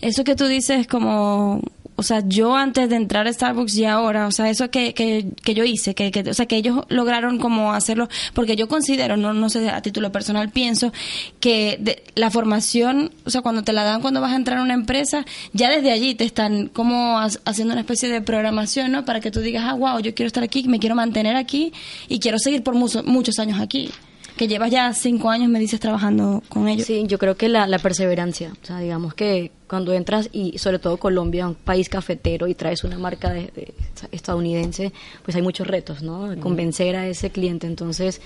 [0.00, 1.60] Eso que tú dices como
[1.96, 5.26] o sea, yo antes de entrar a Starbucks y ahora, o sea, eso que, que,
[5.42, 9.16] que yo hice, que, que, o sea, que ellos lograron como hacerlo, porque yo considero,
[9.16, 10.92] no, no sé, a título personal pienso
[11.40, 14.62] que de, la formación, o sea, cuando te la dan cuando vas a entrar a
[14.62, 19.04] una empresa, ya desde allí te están como haciendo una especie de programación, ¿no?
[19.04, 21.72] Para que tú digas, ah, wow, yo quiero estar aquí, me quiero mantener aquí
[22.08, 23.90] y quiero seguir por muchos años aquí
[24.36, 26.86] que llevas ya cinco años, me dices, trabajando con ellos.
[26.86, 30.78] Sí, yo creo que la, la perseverancia, o sea, digamos que cuando entras, y sobre
[30.78, 33.72] todo Colombia, un país cafetero, y traes una marca de,
[34.10, 34.92] estadounidense,
[35.24, 36.38] pues hay muchos retos, ¿no?
[36.40, 37.66] Convencer a ese cliente.
[37.66, 38.20] Entonces,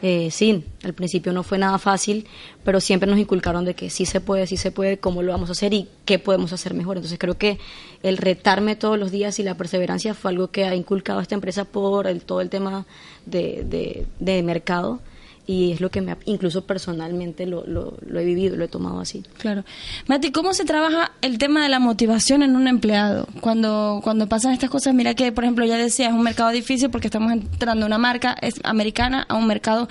[0.00, 2.28] eh, sí, al principio no fue nada fácil,
[2.64, 5.48] pero siempre nos inculcaron de que sí se puede, sí se puede, cómo lo vamos
[5.48, 6.98] a hacer y qué podemos hacer mejor.
[6.98, 7.58] Entonces, creo que
[8.04, 11.64] el retarme todos los días y la perseverancia fue algo que ha inculcado esta empresa
[11.64, 12.86] por el, todo el tema
[13.26, 15.00] de, de, de mercado
[15.46, 19.24] y es lo que me incluso personalmente lo, lo, he vivido, lo he tomado así.
[19.38, 19.64] Claro.
[20.06, 23.26] Mati, ¿cómo se trabaja el tema de la motivación en un empleado?
[23.40, 26.90] Cuando, cuando pasan estas cosas, mira que, por ejemplo, ya decía, es un mercado difícil
[26.90, 29.88] porque estamos entrando una marca es americana a un mercado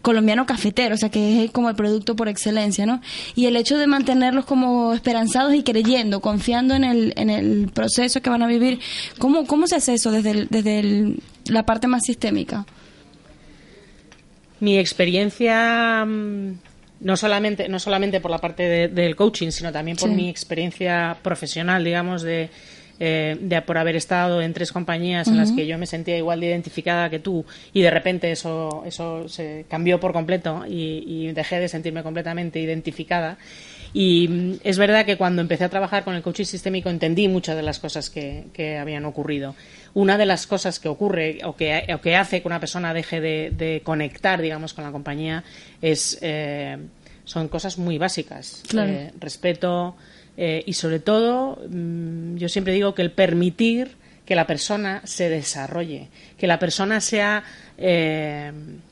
[0.00, 3.00] colombiano cafetero, o sea que es como el producto por excelencia, ¿no?
[3.34, 8.22] Y el hecho de mantenerlos como esperanzados y creyendo, confiando en el, en el proceso
[8.22, 8.78] que van a vivir,
[9.18, 12.64] ¿cómo, cómo se hace eso desde, desde la parte más sistémica?
[14.60, 16.58] Mi experiencia, mm,
[17.00, 21.84] no solamente, no solamente por la parte del coaching, sino también por mi experiencia profesional,
[21.84, 22.50] digamos, de,
[23.00, 26.40] eh, de, por haber estado en tres compañías en las que yo me sentía igual
[26.40, 31.32] de identificada que tú y de repente eso, eso se cambió por completo y, y
[31.32, 33.38] dejé de sentirme completamente identificada.
[33.92, 37.56] Y mm, es verdad que cuando empecé a trabajar con el coaching sistémico entendí muchas
[37.56, 39.54] de las cosas que, que habían ocurrido.
[39.94, 43.20] Una de las cosas que ocurre o que, o que hace que una persona deje
[43.20, 45.44] de, conectar, digamos, con la compañía
[45.80, 46.76] es eh,
[47.24, 48.62] son cosas muy básicas.
[48.76, 49.96] Eh, respeto
[50.36, 55.30] eh, y sobre todo, mm, yo siempre digo que el permitir que la persona se
[55.30, 57.44] desarrolle, que la persona sea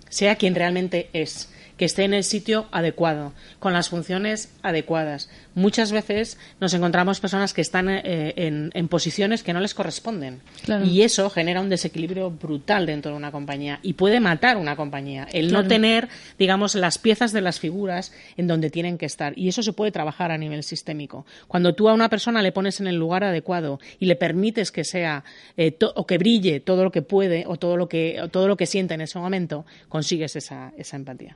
[0.08, 5.28] sea quien realmente es que esté en el sitio adecuado, con las funciones adecuadas.
[5.56, 10.42] Muchas veces nos encontramos personas que están eh, en, posiciones que no les corresponden.
[10.84, 15.26] Y eso genera un desequilibrio brutal dentro de una compañía y puede matar una compañía.
[15.32, 19.32] El no tener, digamos, las piezas de las figuras en donde tienen que estar.
[19.38, 21.24] Y eso se puede trabajar a nivel sistémico.
[21.48, 24.84] Cuando tú a una persona le pones en el lugar adecuado y le permites que
[24.84, 25.24] sea
[25.56, 28.66] eh, o que brille todo lo que puede o todo lo que, todo lo que
[28.66, 31.34] siente en ese momento, consigues esa, esa empatía.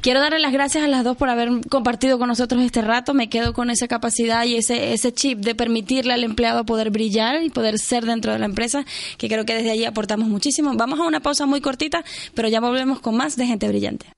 [0.00, 3.14] Quiero darle las gracias a las dos por haber compartido con nosotros este rato.
[3.14, 7.42] Me quedo con esa capacidad y ese, ese chip de permitirle al empleado poder brillar
[7.42, 8.84] y poder ser dentro de la empresa,
[9.16, 10.72] que creo que desde allí aportamos muchísimo.
[10.74, 14.17] Vamos a una pausa muy cortita, pero ya volvemos con más de Gente Brillante.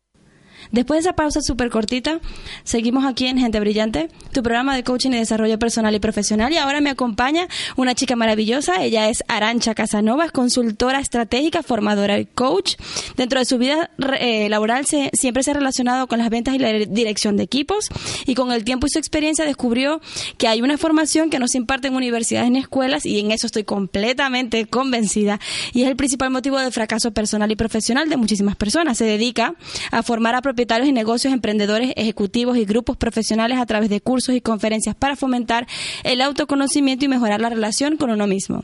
[0.73, 2.21] Después de esa pausa súper cortita,
[2.65, 6.53] seguimos aquí en Gente Brillante, tu programa de coaching y desarrollo personal y profesional.
[6.53, 8.83] Y ahora me acompaña una chica maravillosa.
[8.83, 12.77] Ella es Arancha Casanova, es consultora estratégica, formadora y coach.
[13.17, 16.59] Dentro de su vida eh, laboral se, siempre se ha relacionado con las ventas y
[16.59, 17.89] la dirección de equipos.
[18.27, 20.01] Y con el tiempo y su experiencia descubrió
[20.39, 23.47] que hay una formación que no se imparte en universidades ni escuelas y en eso
[23.47, 25.41] estoy completamente convencida.
[25.73, 28.99] Y es el principal motivo del fracaso personal y profesional de muchísimas personas.
[28.99, 29.55] Se dedica
[29.91, 34.35] a formar a propietarios y negocios, emprendedores, ejecutivos y grupos profesionales a través de cursos
[34.35, 35.67] y conferencias para fomentar
[36.05, 38.61] el autoconocimiento y mejorar la relación con uno mismo.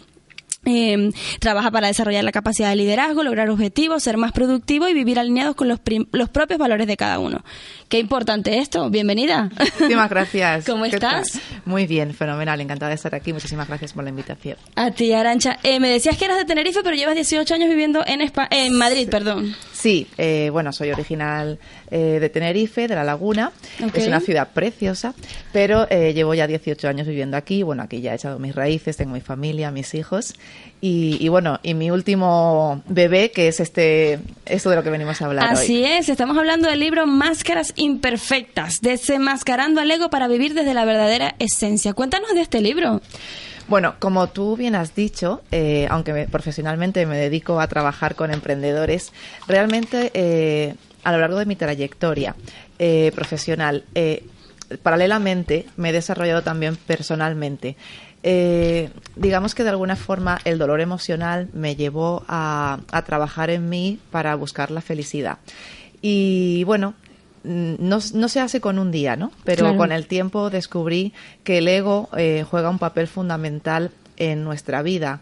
[0.66, 5.18] Eh, trabaja para desarrollar la capacidad de liderazgo, lograr objetivos, ser más productivo y vivir
[5.18, 5.80] alineados con los,
[6.12, 7.42] los propios valores de cada uno.
[7.88, 8.90] Qué importante esto.
[8.90, 9.49] Bienvenida.
[9.57, 10.64] Muchísimas gracias.
[10.66, 11.38] ¿Cómo estás?
[11.64, 12.61] Muy bien, fenomenal.
[12.61, 13.33] Encantada de estar aquí.
[13.33, 14.57] Muchísimas gracias por la invitación.
[14.75, 15.59] A ti, Arancha.
[15.62, 18.20] Eh, me decías que eras de Tenerife, pero llevas 18 años viviendo en,
[18.51, 19.55] en Madrid, perdón.
[19.72, 21.61] Sí, eh, bueno, soy original
[21.92, 23.53] eh, de Tenerife, de La Laguna.
[23.94, 25.14] Es una ciudad preciosa,
[25.53, 27.62] pero llevo ya 18 años viviendo aquí.
[27.62, 30.35] Bueno, aquí ya he echado mis raíces, tengo mi familia, mis hijos.
[30.81, 35.27] Y, bueno, y mi último bebé, que es este, esto de lo que venimos a
[35.27, 40.74] hablar Así es, estamos hablando del libro Máscaras imperfectas, desenmascarando al ego para vivir desde
[40.74, 41.92] la verdadera esencia.
[41.94, 43.00] Cuéntanos de este libro.
[43.68, 49.12] Bueno, como tú bien has dicho, eh, aunque profesionalmente me dedico a trabajar con emprendedores,
[49.48, 52.36] realmente eh, a lo largo de mi trayectoria
[52.78, 53.84] eh, profesional,
[54.82, 57.76] paralelamente me he desarrollado también personalmente.
[59.16, 64.34] digamos que de alguna forma el dolor emocional me llevó a trabajar en mí para
[64.36, 65.38] buscar la felicidad.
[66.02, 66.94] Y bueno,
[67.46, 69.30] no, no, se hace con un día, ¿no?
[69.44, 71.12] Pero con el tiempo descubrí
[71.44, 75.20] que el ego eh, juega un papel fundamental en nuestra vida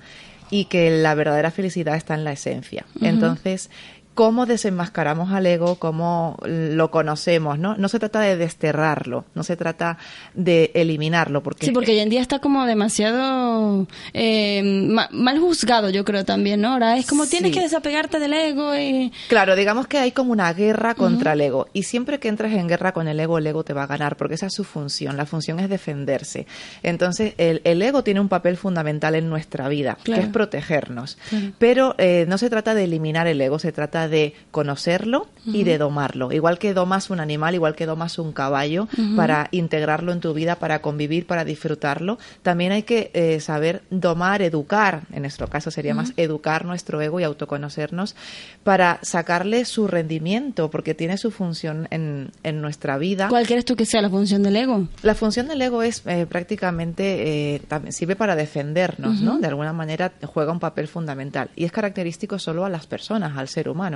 [0.51, 2.87] y que la verdadera felicidad está en la esencia.
[3.01, 3.71] Entonces,
[4.15, 7.77] cómo desenmascaramos al ego, cómo lo conocemos, ¿no?
[7.77, 9.99] No se trata de desterrarlo, no se trata
[10.35, 11.67] de eliminarlo, porque...
[11.67, 14.63] Sí, porque hoy en día está como demasiado eh,
[15.11, 16.73] mal juzgado, yo creo también, ¿no?
[16.73, 19.13] Ahora es como tienes que desapegarte del ego y...
[19.29, 22.69] Claro, digamos que hay como una guerra contra el ego, y siempre que entres en
[22.69, 25.17] guerra con el ego, el ego te va a ganar, porque esa es su función,
[25.17, 26.47] la función es defenderse.
[26.85, 31.19] Entonces, el, ego tiene un papel fundamental en nuestra vida, que es protegernos,
[31.59, 35.77] pero eh, no se trata de eliminar el ego, se trata de conocerlo y de
[35.77, 36.33] domarlo.
[36.33, 40.57] Igual que domas un animal, igual que domas un caballo para integrarlo en tu vida,
[40.57, 45.95] para convivir, para disfrutarlo, también hay que eh, saber domar, educar, en nuestro caso sería
[45.95, 48.17] más educar nuestro ego y autoconocernos
[48.63, 53.29] para sacarle su rendimiento, porque tiene su función en, en nuestra vida.
[53.29, 54.89] ¿Cuál quieres tú que sea la función del ego?
[55.03, 59.39] La función del ego es eh, prácticamente, eh, también sirve para defendernos, ¿no?
[59.39, 63.49] De alguna manera juega un papel fundamental y es característico solo a las personas, al
[63.49, 63.94] ser humano.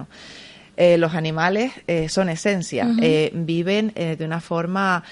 [0.80, 5.02] Eh, los animales eh, son esencia, eh, viven de una forma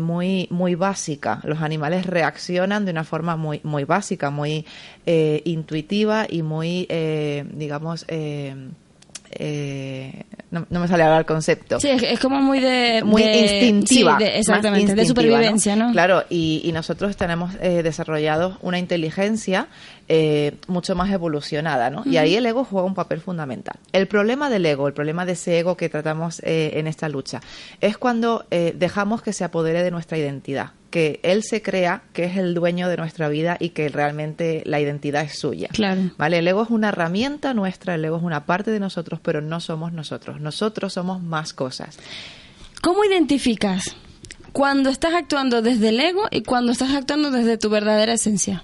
[0.00, 1.40] muy, muy básica.
[1.44, 4.66] Los animales reaccionan de una forma muy, muy básica, muy
[5.06, 6.88] intuitiva y muy,
[7.52, 8.06] digamos,
[10.50, 11.80] no, me sale ahora el concepto.
[11.80, 13.02] Sí, es, como muy de...
[13.04, 14.18] Muy instintiva.
[14.18, 15.92] exactamente, de supervivencia, ¿no?
[15.92, 19.68] Claro, y, nosotros tenemos desarrollado una inteligencia
[20.06, 22.02] eh, mucho más evolucionada, ¿no?
[22.04, 23.78] Y ahí el ego juega un papel fundamental.
[23.92, 27.40] El problema del ego, el problema de ese ego que tratamos eh, en esta lucha,
[27.80, 32.22] es cuando eh, dejamos que se apodere de nuestra identidad, que él se crea que
[32.22, 35.66] es el dueño de nuestra vida y que realmente la identidad es suya.
[35.72, 36.12] Claro.
[36.16, 36.38] ¿Vale?
[36.38, 39.58] El ego es una herramienta nuestra, el ego es una parte de nosotros, pero no
[39.58, 40.40] somos nosotros.
[40.40, 41.98] Nosotros somos más cosas.
[42.80, 43.96] ¿Cómo identificas
[44.52, 48.62] cuando estás actuando desde el ego y cuando estás actuando desde tu verdadera esencia?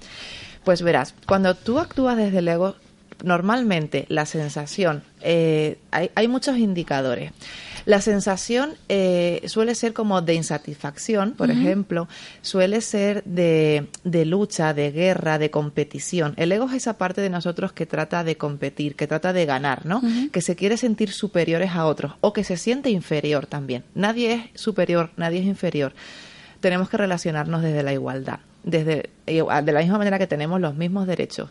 [0.63, 2.77] Pues verás, cuando tú actúas desde el ego,
[3.25, 7.33] normalmente la sensación, eh, hay, hay muchos indicadores.
[7.85, 12.07] La sensación eh, suele ser como de insatisfacción, por ejemplo,
[12.41, 16.33] suele ser de, de lucha, de guerra, de competición.
[16.37, 19.85] El ego es esa parte de nosotros que trata de competir, que trata de ganar,
[19.85, 20.01] ¿no?
[20.31, 23.83] Que se quiere sentir superiores a otros o que se siente inferior también.
[23.95, 25.93] Nadie es superior, nadie es inferior.
[26.59, 31.07] Tenemos que relacionarnos desde la igualdad desde de la misma manera que tenemos los mismos
[31.07, 31.49] derechos.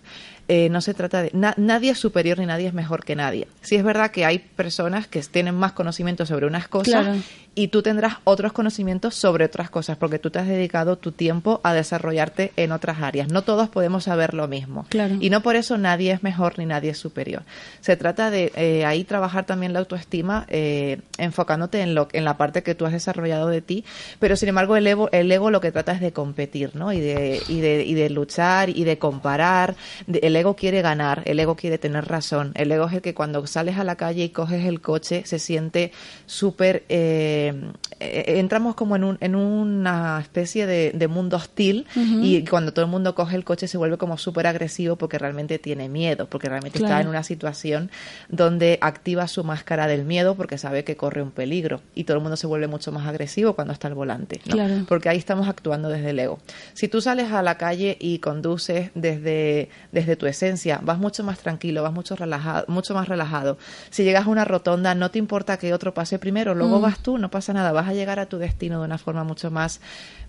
[0.48, 3.46] Eh, no se trata de na- nadie es superior ni nadie es mejor que nadie.
[3.62, 7.18] Sí es verdad que hay personas que tienen más conocimiento sobre unas cosas Claro.
[7.54, 11.60] y tú tendrás otros conocimientos sobre otras cosas porque tú te has dedicado tu tiempo
[11.62, 13.28] a desarrollarte en otras áreas.
[13.28, 15.14] No todos podemos saber lo mismo Claro.
[15.20, 17.42] y no por eso nadie es mejor ni nadie es superior.
[17.80, 22.36] Se trata de eh, ahí trabajar también la autoestima eh, enfocándote en lo en la
[22.36, 23.84] parte que tú has desarrollado de ti,
[24.18, 26.92] pero sin embargo el ego, el ego lo que trata es de competir, ¿no?
[26.92, 29.76] Y de, y de, y de luchar y de comparar.
[30.12, 32.52] El ego quiere ganar, el ego quiere tener razón.
[32.54, 35.38] El ego es el que cuando sales a la calle y coges el coche se
[35.38, 35.92] siente
[36.26, 36.84] súper...
[36.88, 37.52] eh,
[38.00, 42.84] eh, entramos como en, un, en una especie de, de mundo hostil y cuando todo
[42.86, 46.48] el mundo coge el coche se vuelve como súper agresivo porque realmente tiene miedo, porque
[46.48, 47.90] realmente está en una situación
[48.28, 52.22] donde activa su máscara del miedo porque sabe que corre un peligro y todo el
[52.22, 54.52] mundo se vuelve mucho más agresivo cuando está al volante, ¿no?
[54.54, 54.74] Claro.
[54.88, 56.38] porque ahí estamos actuando desde el ego.
[56.72, 61.38] Si tú sales a la calle y conduces desde, desde tu esencia, vas mucho más
[61.38, 63.58] tranquilo, vas mucho, relajado, mucho más relajado.
[63.90, 66.82] Si llegas a una rotonda, no te importa que otro pase primero, luego Mm.
[66.82, 69.50] vas tú, no pasa nada, vas a llegar a tu destino de una forma mucho
[69.50, 69.80] más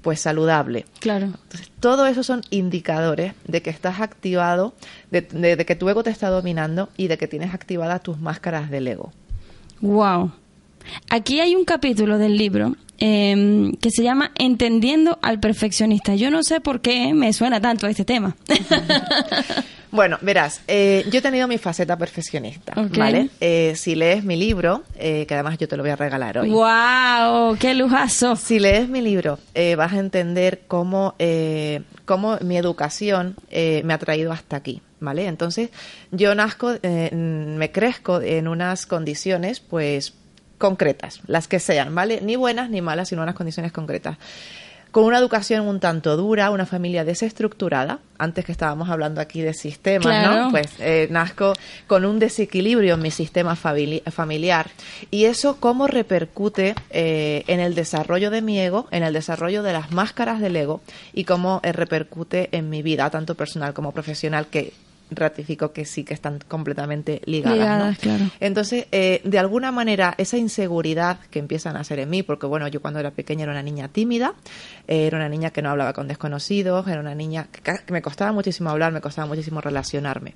[0.01, 0.85] pues saludable.
[0.99, 1.25] Claro.
[1.27, 4.73] Entonces, todo eso son indicadores de que estás activado,
[5.11, 8.19] de, de- de que tu ego te está dominando y de que tienes activadas tus
[8.19, 9.11] máscaras del ego.
[9.81, 10.31] Wow.
[11.09, 16.15] Aquí hay un capítulo del libro eh, que se llama Entendiendo al perfeccionista.
[16.15, 18.37] Yo no sé por qué me suena tanto a este tema.
[19.93, 22.97] Bueno, verás, eh, yo he tenido mi faceta perfeccionista, Ok.
[22.97, 23.27] ¿vale?
[23.41, 26.49] Eh, si lees mi libro, eh, que además yo te lo voy a regalar hoy.
[26.49, 28.37] wow, qué lujazo.
[28.37, 31.15] Si lees mi libro, eh, vas a entender cómo,
[32.05, 35.25] cómo mi educación me ha traído hasta aquí, ¿vale?
[35.27, 35.71] Entonces,
[36.11, 40.13] yo nazco, me crezco en unas condiciones, pues,
[40.61, 42.21] concretas, las que sean, ¿vale?
[42.21, 44.17] Ni buenas ni malas, sino unas condiciones concretas.
[44.91, 49.53] Con una educación un tanto dura, una familia desestructurada, antes que estábamos hablando aquí de
[49.53, 50.35] sistemas, Claro.
[50.43, 50.51] ¿no?
[50.51, 51.53] Pues eh, nazco
[51.87, 54.69] con un desequilibrio en mi sistema famili- familiar.
[55.09, 59.71] Y eso cómo repercute eh, en el desarrollo de mi ego, en el desarrollo de
[59.71, 60.81] las máscaras del ego
[61.13, 64.73] y cómo eh, repercute en mi vida, tanto personal como profesional, que
[65.11, 67.57] ratifico que sí que están completamente ligadas.
[67.57, 67.63] ¿no?
[67.63, 68.25] Ligadas, claro.
[68.39, 72.67] Entonces, eh, de alguna manera, esa inseguridad que empiezan a hacer en mí, porque bueno,
[72.67, 74.33] yo cuando era pequeña era una niña tímida,
[74.87, 78.31] eh, era una niña que no hablaba con desconocidos, era una niña que me costaba
[78.31, 80.35] muchísimo hablar, me costaba muchísimo relacionarme.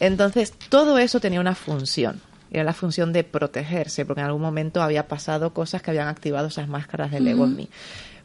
[0.00, 2.20] Entonces, todo eso tenía una función.
[2.50, 6.48] Era la función de protegerse, porque en algún momento había pasado cosas que habían activado
[6.48, 7.68] esas máscaras del ego en mí.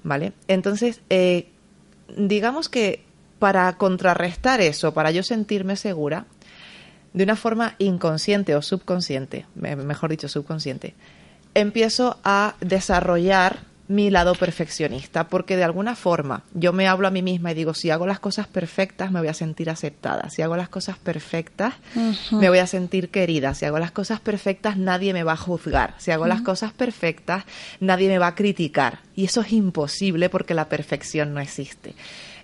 [0.03, 0.33] ¿Vale?
[0.47, 1.49] Entonces, eh,
[2.15, 3.03] digamos que
[3.39, 6.25] para contrarrestar eso, para yo sentirme segura,
[7.13, 10.95] de una forma inconsciente o subconsciente, me- mejor dicho, subconsciente,
[11.53, 17.21] empiezo a desarrollar mi lado perfeccionista, porque de alguna forma yo me hablo a mí
[17.21, 20.57] misma y digo, si hago las cosas perfectas me voy a sentir aceptada, si hago
[20.57, 21.75] las cosas perfectas
[22.31, 25.93] me voy a sentir querida, si hago las cosas perfectas nadie me va a juzgar,
[25.99, 27.43] si hago las cosas perfectas
[27.79, 31.93] nadie me va a criticar, y eso es imposible porque la perfección no existe.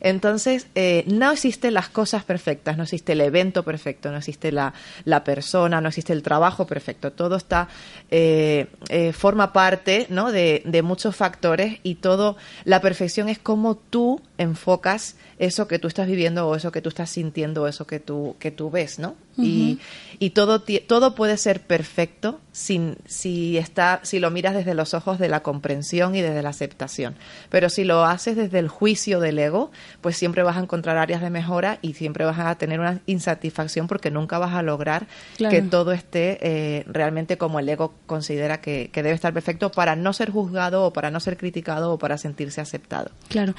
[0.02, 4.74] Entonces, eh, no existen las cosas perfectas, no existe el evento perfecto, no existe la,
[5.06, 7.12] la persona, no existe el trabajo perfecto.
[7.12, 7.70] Todo está,
[8.10, 10.32] eh, eh, forma parte ¿no?
[10.32, 12.36] de, de muchos factores y todo,
[12.66, 16.90] la perfección es como tú enfocas eso que tú estás viviendo o eso que tú
[16.90, 19.16] estás sintiendo o eso que tú, que tú ves, ¿no?
[19.38, 19.80] Y,
[20.20, 25.18] y todo, todo puede ser perfecto sin, si, está, si lo miras desde los ojos
[25.18, 27.16] de la comprensión y desde la aceptación.
[27.50, 31.22] Pero si lo haces desde el juicio del ego, pues siempre vas a encontrar áreas
[31.22, 35.56] de mejora y siempre vas a tener una insatisfacción porque nunca vas a lograr Claro.
[35.56, 39.96] que todo esté eh, realmente como el ego considera que, que debe estar perfecto para
[39.96, 43.12] no ser juzgado o para no ser criticado o para sentirse aceptado.
[43.30, 43.56] Claro.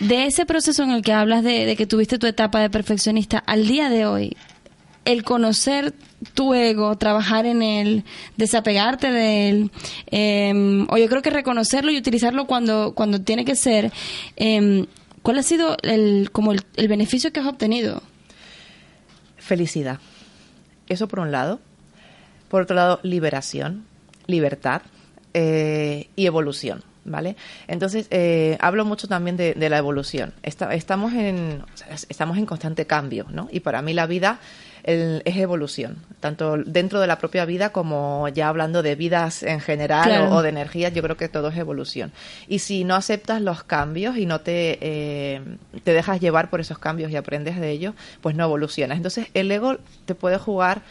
[0.00, 3.66] De ese proceso en el que hablas de, que tuviste tu etapa de perfeccionista, al
[3.66, 4.36] día de hoy,
[5.04, 5.94] el conocer
[6.34, 8.04] tu ego, trabajar en él,
[8.36, 9.70] desapegarte de él,
[10.10, 13.92] eh, o yo creo que reconocerlo y utilizarlo cuando, cuando tiene que ser,
[14.36, 14.86] eh,
[15.22, 18.02] ¿cuál ha sido el, como el, el beneficio que has obtenido?
[19.36, 20.00] Felicidad.
[20.88, 21.60] Eso por un lado.
[22.48, 23.84] Por otro lado, liberación,
[24.26, 24.82] libertad
[25.34, 26.82] eh, y evolución.
[27.06, 27.36] ¿Vale?
[27.68, 30.32] Entonces, eh, hablo mucho también de, la evolución.
[30.42, 31.62] estamos, en,
[32.08, 33.48] estamos en constante cambio, ¿no?
[33.50, 34.38] Y para mí la vida
[34.86, 40.32] es evolución, tanto dentro de la propia vida como ya hablando de vidas en general
[40.32, 42.12] o, de energía, yo creo que todo es evolución.
[42.46, 45.40] Y si no aceptas los cambios y no te, eh,
[45.82, 48.96] te dejas llevar por esos cambios y aprendes de ellos, pues no evolucionas.
[48.96, 50.82] Entonces, el ego te puede jugar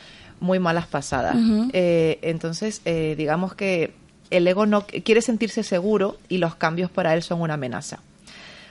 [0.42, 1.38] muy malas pasadas.
[1.72, 3.94] Eh, entonces, eh, digamos que
[4.30, 8.00] el ego no quiere sentirse seguro y los cambios para él son una amenaza.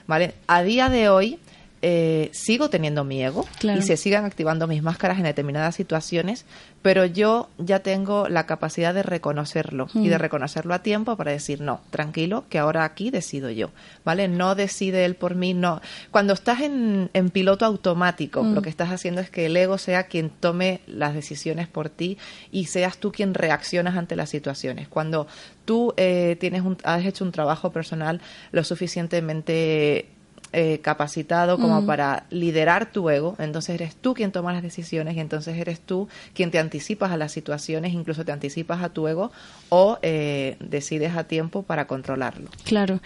[0.07, 0.35] ¿Vale?
[0.47, 1.39] A día de hoy,
[1.87, 6.47] eh, sigo teniendo mi ego y se sigan activando mis máscaras en determinadas situaciones,
[6.81, 10.19] pero yo ya tengo la capacidad de reconocerlo y de mm.
[10.19, 13.69] reconocerlo a tiempo para decir, no, tranquilo, que ahora aquí decido yo,
[14.03, 14.27] ¿vale?
[14.27, 15.79] No decide él por mí, no.
[16.09, 18.63] Cuando estás en, piloto automático, lo mm.
[18.63, 22.17] que estás haciendo es que el ego sea quien tome las decisiones por ti
[22.51, 24.87] y seas tú quien reaccionas ante las situaciones.
[24.87, 25.27] Cuando
[25.65, 28.21] tú eh, tienes has hecho un trabajo personal
[28.51, 30.14] lo suficientemente
[30.53, 35.19] eh, capacitado como para liderar tu ego, entonces eres tú quien toma las decisiones y
[35.19, 39.31] entonces eres tú quien te anticipas a las situaciones, incluso te anticipas a tu ego
[39.69, 42.49] o eh, decides a tiempo para controlarlo.
[42.63, 43.01] Claro.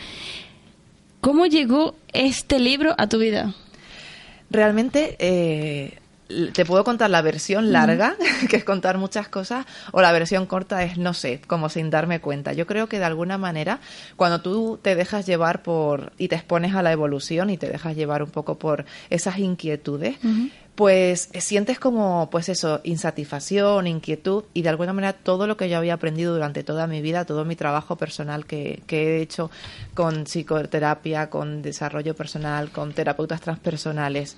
[1.22, 3.54] ¿Cómo llegó este libro a tu vida?
[4.52, 5.98] Realmente eh,
[6.54, 8.16] te puedo contar la versión larga,
[8.50, 12.22] que es contar muchas cosas, o la versión corta es no sé, como sin darme
[12.22, 12.54] cuenta.
[12.54, 13.80] Yo creo que de alguna manera,
[14.16, 17.96] cuando tú te dejas llevar por y te expones a la evolución y te dejas
[17.96, 20.18] llevar un poco por esas inquietudes,
[20.76, 25.78] pues sientes como, pues eso, insatisfacción, inquietud y de alguna manera todo lo que yo
[25.78, 29.52] había aprendido durante toda mi vida, todo mi trabajo personal que, que he hecho
[29.94, 34.38] con psicoterapia, con desarrollo personal, con terapeutas transpersonales,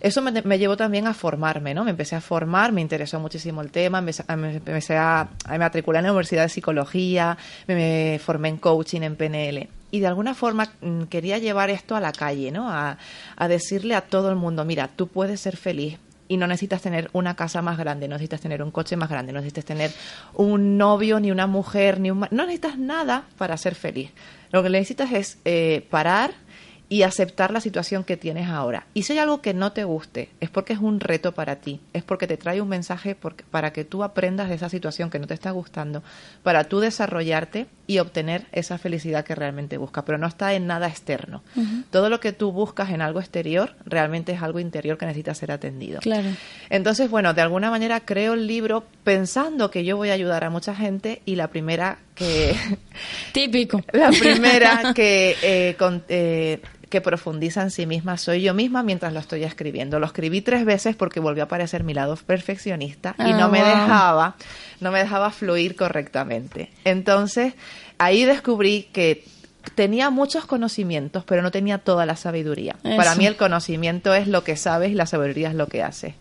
[0.00, 1.84] eso me, llevó también a formarme, ¿no?
[1.84, 6.06] Me empecé a formar, me interesó muchísimo el tema, me, empecé a, a matricular en
[6.06, 7.36] la Universidad de Psicología,
[7.66, 12.00] me, formé en coaching, en PNL y de alguna forma mm, quería llevar esto a
[12.00, 12.70] la calle, ¿no?
[12.70, 12.96] A,
[13.36, 15.98] a, decirle a todo el mundo, mira, tú puedes ser feliz
[16.28, 19.32] y no necesitas tener una casa más grande, no necesitas tener un coche más grande,
[19.32, 19.90] no necesitas tener
[20.34, 22.20] un novio, ni una mujer, ni un...
[22.20, 24.12] No necesitas nada para ser feliz.
[24.52, 26.32] Lo que necesitas es eh, parar
[26.90, 28.84] y aceptar la situación que tienes ahora.
[28.94, 31.80] Y si hay algo que no te guste, es porque es un reto para ti,
[31.92, 33.16] es porque te trae un mensaje
[33.50, 36.02] para que tú aprendas de esa situación que no te está gustando,
[36.42, 40.88] para tú desarrollarte y obtener esa felicidad que realmente buscas, pero no está en nada
[40.88, 41.44] externo.
[41.90, 45.52] Todo lo que tú buscas en algo exterior realmente es algo interior que necesita ser
[45.52, 46.00] atendido.
[46.00, 46.28] Claro.
[46.70, 50.50] Entonces, bueno, de alguna manera creo el libro pensando que yo voy a ayudar a
[50.50, 52.56] mucha gente y la primera que...
[53.32, 53.80] Típico.
[53.92, 55.36] La primera que...
[55.42, 56.60] Eh, con, eh,
[56.90, 59.98] que profundiza en sí misma soy yo misma mientras lo estoy escribiendo.
[59.98, 63.60] Lo escribí tres veces porque volvió a aparecer mi lado perfeccionista y no ah, me
[63.60, 64.34] dejaba,
[64.80, 66.70] no me dejaba fluir correctamente.
[66.84, 67.54] Entonces,
[67.98, 69.24] ahí descubrí que
[69.74, 72.76] tenía muchos conocimientos, pero no tenía toda la sabiduría.
[72.82, 76.14] Para mí el conocimiento es lo que sabes y la sabiduría es lo que haces.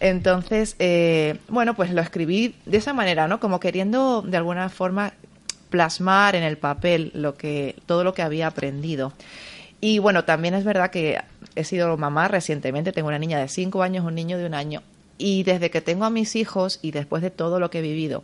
[0.00, 3.38] Entonces, eh, bueno, pues lo escribí de esa manera, ¿no?
[3.38, 5.12] Como queriendo de alguna forma
[5.70, 9.12] plasmar en el papel lo que todo lo que había aprendido.
[9.84, 11.20] Y bueno, también es verdad que
[11.56, 14.80] he sido mamá recientemente, tengo una niña de 5 años, un niño de un año.
[15.18, 18.22] Y desde que tengo a mis hijos y después de todo lo que he vivido,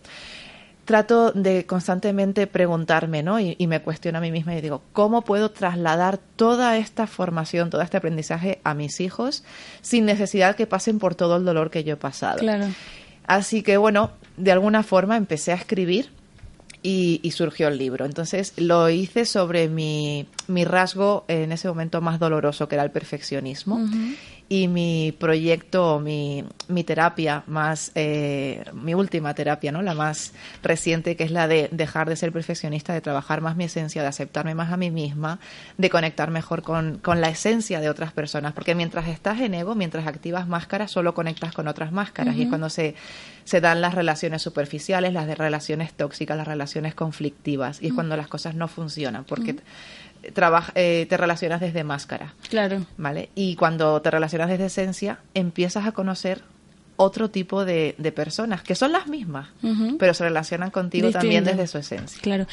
[0.85, 3.41] trato de constantemente preguntarme, ¿no?
[3.41, 7.83] Y, me cuestiono a mí misma y digo, ¿cómo puedo trasladar toda esta formación, todo
[7.83, 9.43] este aprendizaje a mis hijos
[9.83, 12.39] sin necesidad que pasen por todo el dolor que yo he pasado?
[12.39, 12.67] Claro.
[13.27, 16.11] Así que bueno, de alguna forma empecé a escribir
[16.83, 18.05] y, surgió el libro.
[18.05, 22.91] Entonces lo hice sobre mi, mi, rasgo en ese momento más doloroso, que era el
[22.91, 23.81] perfeccionismo
[24.51, 29.83] y mi proyecto, mi, mi terapia más, eh, mi última terapia, ¿no?
[29.83, 30.33] La más
[30.63, 34.09] reciente, que es la de dejar de ser perfeccionista, de trabajar más mi esencia, de
[34.09, 35.39] aceptarme más a mí misma,
[35.77, 38.55] de conectar mejor con, con la esencia de otras personas.
[38.55, 42.35] Porque mientras estás en ego, mientras activas máscaras, solo conectas con otras máscaras.
[42.37, 42.95] Y es cuando se,
[43.45, 47.83] se dan las relaciones superficiales, las de relaciones tóxicas, las relaciones conflictivas.
[47.83, 49.25] Y es cuando las cosas no funcionan.
[49.25, 49.57] Porque
[50.23, 52.35] eh, te relacionas desde máscara.
[52.49, 52.87] Claro.
[52.97, 53.31] ¿Vale?
[53.35, 56.43] Y cuando te relacionas desde esencia, empiezas a conocer
[56.97, 59.49] otro tipo de, personas, que son las mismas,
[59.99, 62.21] pero se relacionan contigo también desde su esencia.
[62.21, 62.47] Claro.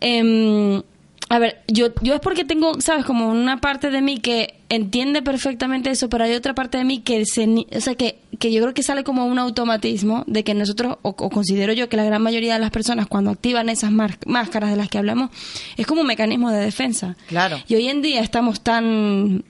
[0.00, 0.82] Em,
[1.28, 3.04] a ver, yo, yo es porque tengo, ¿sabes?
[3.04, 7.00] Como una parte de mí que entiende perfectamente eso, pero hay otra parte de mí
[7.00, 10.54] que, se, o sea, que, que yo creo que sale como un automatismo de que
[10.54, 14.70] nosotros, o, considero yo que la gran mayoría de las personas cuando activan esas máscaras
[14.70, 15.30] de las que hablamos,
[15.76, 17.16] es como un mecanismo de defensa.
[17.28, 17.58] Claro.
[17.68, 19.44] Y hoy en día estamos tan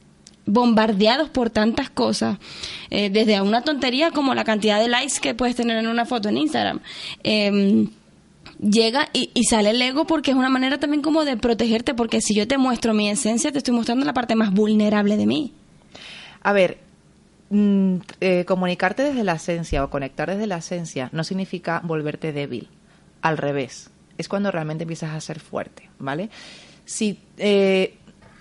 [0.46, 2.38] bombardeados por tantas cosas,
[2.90, 6.28] eh, desde una tontería como la cantidad de likes que puedes tener en una foto
[6.28, 6.80] en Instagram.
[7.24, 7.88] Eh,
[8.68, 12.20] llega y, y sale el ego porque es una manera también como de protegerte, porque
[12.20, 15.52] si yo te muestro mi esencia, te estoy mostrando la parte más vulnerable de mí.
[16.42, 16.78] A ver,
[17.50, 22.68] mm, eh, comunicarte desde la esencia o conectar desde la esencia no significa volverte débil.
[23.22, 26.28] Al revés, es cuando realmente empiezas a ser fuerte, ¿vale?
[26.84, 27.94] Si eh,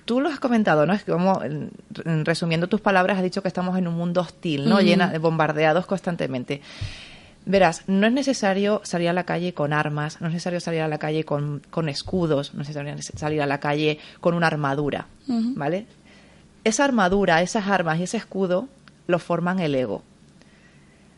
[0.05, 0.93] tú lo has comentado, ¿no?
[0.93, 1.71] Es como, en-
[2.03, 4.75] en resumiendo tus palabras, has dicho que estamos en un mundo hostil, ¿no?
[4.75, 4.83] Ujú.
[4.85, 6.59] Llena de bombardeados constantemente.
[7.45, 10.87] Verás, no es necesario salir a la calle con armas, no es necesario salir a
[10.87, 15.07] la calle con, con escudos, no es necesario salir a la calle con una armadura.
[15.27, 15.85] ¿vale?
[16.63, 18.69] Esa armadura, esas armas y ese escudo
[19.07, 20.03] lo forman el ego,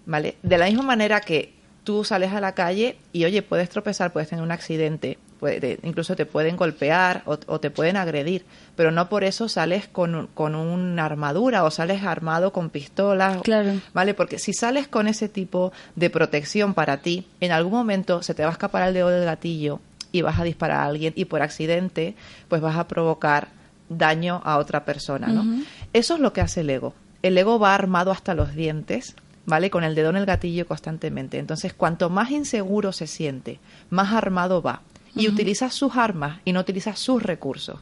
[0.08, 0.38] ¿vale?
[0.42, 1.54] De la misma manera que
[1.84, 6.16] tú sales a la calle y, oye, puedes tropezar, puedes tener un accidente, puede- incluso
[6.16, 10.56] te pueden golpear o, o te pueden agredir, pero no por eso sales con, con
[10.56, 13.74] una armadura o sales armado con pistolas, Claro.
[13.93, 14.14] ¿vale?
[14.14, 18.43] Porque si sales con ese tipo de protección para ti, en algún momento se te
[18.43, 19.80] va a escapar el dedo del gatillo
[20.12, 22.16] y vas a disparar a alguien y por accidente
[22.48, 23.50] pues vas a provocar
[23.89, 25.46] daño a otra persona, ¿no?
[25.93, 26.93] Eso es lo que hace el ego.
[27.22, 29.16] El ego va armado hasta los dientes,
[29.46, 29.70] ¿vale?
[29.70, 31.38] Con el dedo en el gatillo constantemente.
[31.38, 33.60] Entonces, cuanto más inseguro se siente,
[33.91, 34.82] más armado va.
[35.16, 37.80] Y utiliza sus armas y no utiliza sus recursos.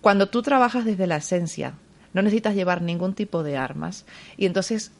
[0.00, 1.74] Cuando tú trabajas desde la esencia,
[2.12, 4.04] no necesitas llevar ningún tipo de armas.
[4.36, 4.92] Y entonces,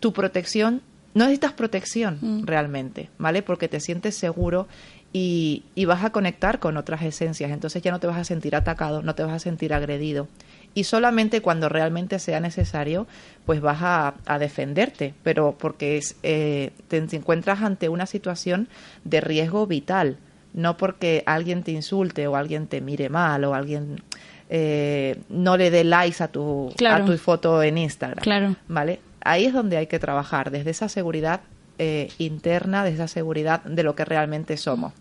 [0.00, 0.82] tu protección,
[1.14, 2.46] no necesitas protección Mm.
[2.46, 3.42] realmente, ¿vale?
[3.42, 4.66] Porque te sientes seguro
[5.12, 7.50] y, y vas a conectar con otras esencias.
[7.50, 10.28] Entonces ya no te vas a sentir atacado, no te vas a sentir agredido.
[10.72, 13.08] Y solamente cuando realmente sea necesario,
[13.44, 18.68] pues vas a, a defenderte, pero porque es, eh, te, te encuentras ante una situación
[19.04, 20.16] de riesgo vital,
[20.52, 24.02] no porque alguien te insulte o alguien te mire mal o alguien
[24.48, 27.04] eh, no le dé likes a tu, Claro.
[27.04, 28.22] a tu foto en Instagram.
[28.22, 28.56] Claro.
[28.68, 29.00] ¿Vale?
[29.22, 31.40] Ahí es donde hay que trabajar, desde esa seguridad
[31.78, 34.92] eh, interna, desde esa seguridad de lo que realmente somos.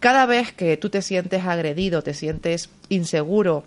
[0.00, 3.64] Cada vez que tú te sientes agredido, te sientes inseguro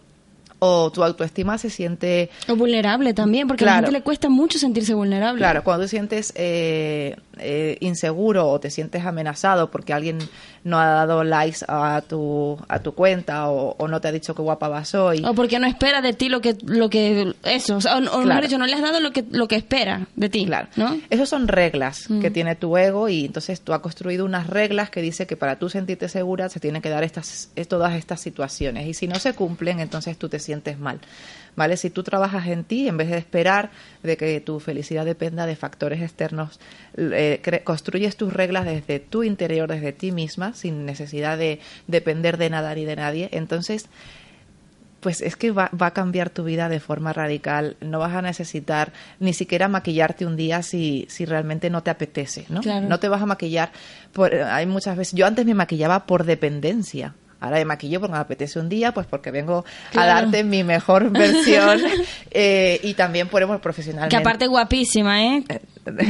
[0.64, 4.60] o tu autoestima se siente O vulnerable también, porque a la gente le cuesta mucho
[4.60, 5.40] sentirse vulnerable.
[5.40, 10.20] Claro, cuando te sientes eh, eh, inseguro o te sientes amenazado porque alguien
[10.64, 14.36] no ha dado likes a tu, a tu cuenta o, o no te ha dicho
[14.36, 15.24] qué guapa vas hoy.
[15.26, 18.44] O porque no espera de ti lo que, lo que, eso, o, sea, o- mejor
[18.44, 20.46] dicho, no le has dado lo que, lo que espera de ti.
[20.46, 20.68] Claro.
[20.76, 21.00] ¿no?
[21.10, 22.34] Esas son reglas que Mm.
[22.34, 25.70] tiene tu ego y entonces tú has construido unas reglas que dice que para tú
[25.70, 29.34] sentirte segura se tienen que dar estas, es- todas estas situaciones y si no se
[29.34, 31.00] cumplen entonces tú te sientes mal.
[31.56, 31.76] ¿Vale?
[31.76, 33.72] Si tú trabajas en ti, en vez de esperar
[34.04, 36.60] de que tu felicidad dependa de factores externos,
[36.98, 42.50] eh, construyes tus reglas desde tu interior, desde ti misma, sin necesidad de depender de
[42.50, 43.90] nada ni de nadie, entonces
[45.02, 47.76] pues es que va, va a cambiar tu vida de forma radical.
[47.82, 52.46] No vas a necesitar ni siquiera maquillarte un día si, si realmente no te apetece,
[52.50, 52.62] ¿no?
[52.62, 52.88] Claro.
[52.88, 53.72] No te vas a maquillar.
[54.14, 55.14] Por, hay muchas veces.
[55.14, 57.16] Yo antes me maquillaba por dependencia.
[57.42, 60.12] Ahora me maquillo porque me apetece un día, pues porque vengo Claro.
[60.12, 61.82] a darte mi mejor versión
[62.32, 64.16] eh, y también ponemos profesionalmente.
[64.16, 65.44] Que aparte guapísima, ¿eh?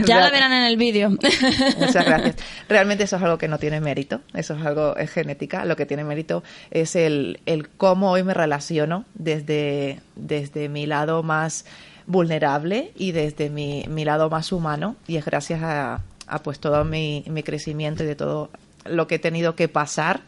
[0.06, 1.10] Ya la verán en el vídeo.
[1.10, 2.36] Muchas gracias.
[2.68, 5.66] Realmente eso es algo que no tiene mérito, eso es algo, es genética.
[5.66, 11.24] Lo que tiene mérito es el, el cómo hoy me relaciono desde, desde mi lado
[11.24, 11.66] más
[12.08, 14.98] vulnerable y desde mi, mi lado más humano.
[15.08, 18.50] Y es gracias a, a pues todo mi, mi crecimiento y de todo
[18.86, 20.22] lo que he tenido que pasar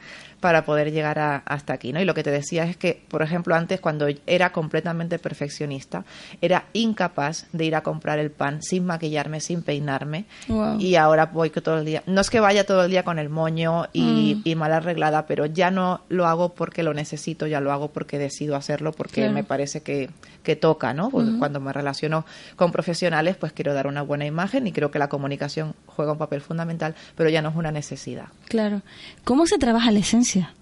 [0.43, 2.01] para poder llegar a- hasta aquí, ¿no?
[2.01, 6.03] Y lo que te decía es que, por ejemplo, antes cuando era completamente perfeccionista,
[6.41, 10.81] era incapaz de ir a comprar el pan sin maquillarme, sin peinarme, Wow.
[10.81, 12.03] y ahora voy que todo el día.
[12.07, 14.41] No es que vaya todo el día con el moño y, Mm.
[14.49, 18.19] y mal arreglada, pero ya no lo hago porque lo necesito, ya lo hago porque
[18.19, 19.33] decido hacerlo, porque Claro.
[19.33, 20.09] me parece que,
[20.43, 21.09] que toca, ¿no?
[21.09, 21.39] Porque Ujú.
[21.39, 22.25] Cuando me relaciono
[22.55, 26.17] con profesionales, pues quiero dar una buena imagen y creo que la comunicación juega un
[26.17, 28.25] papel fundamental, pero ya no es una necesidad.
[28.47, 28.81] claro.
[29.23, 30.53] ¿Cómo se trabaja la esencia?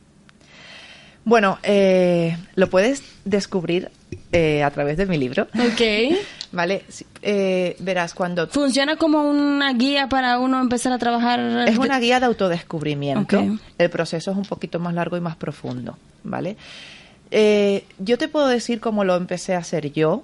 [1.23, 3.91] Bueno, eh, lo puedes descubrir
[4.31, 5.47] eh, a través de mi libro.
[5.53, 6.15] Ok.
[6.51, 6.83] ¿Vale?
[7.21, 11.39] Eh, verás, cuando ¿Funciona como una guía para uno empezar a trabajar?
[11.65, 13.57] Es una guía de autodescubrimiento.
[13.77, 16.57] El proceso es un poquito más largo y más profundo, ¿vale?
[17.31, 20.23] Eh, yo te puedo decir cómo lo empecé a hacer yo,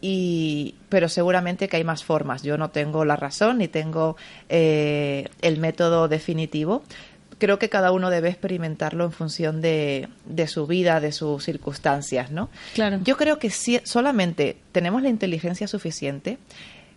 [0.00, 2.42] y, pero seguramente que hay más formas.
[2.42, 4.16] Yo no tengo la razón ni tengo
[4.48, 6.82] eh, el método definitivo.
[7.38, 12.30] Creo que cada uno debe experimentarlo en función de, de su vida, de sus circunstancias,
[12.30, 12.50] ¿no?
[12.74, 12.98] Claro.
[13.04, 16.38] Yo creo que sí, solamente tenemos la inteligencia suficiente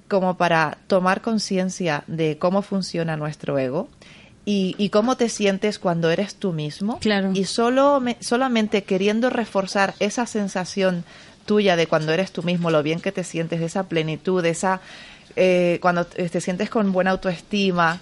[0.07, 3.87] como para tomar conciencia de cómo funciona nuestro ego
[4.45, 6.99] y, y cómo te sientes cuando eres tú mismo.
[6.99, 7.31] Claro.
[7.33, 11.03] Y solo me- solamente queriendo reforzar esa sensación
[11.45, 14.49] tuya de cuando eres tú mismo, lo bien que te sientes, de esa plenitud, de
[14.49, 14.81] esa
[15.35, 17.99] eh, cuando te sientes con buena autoestima,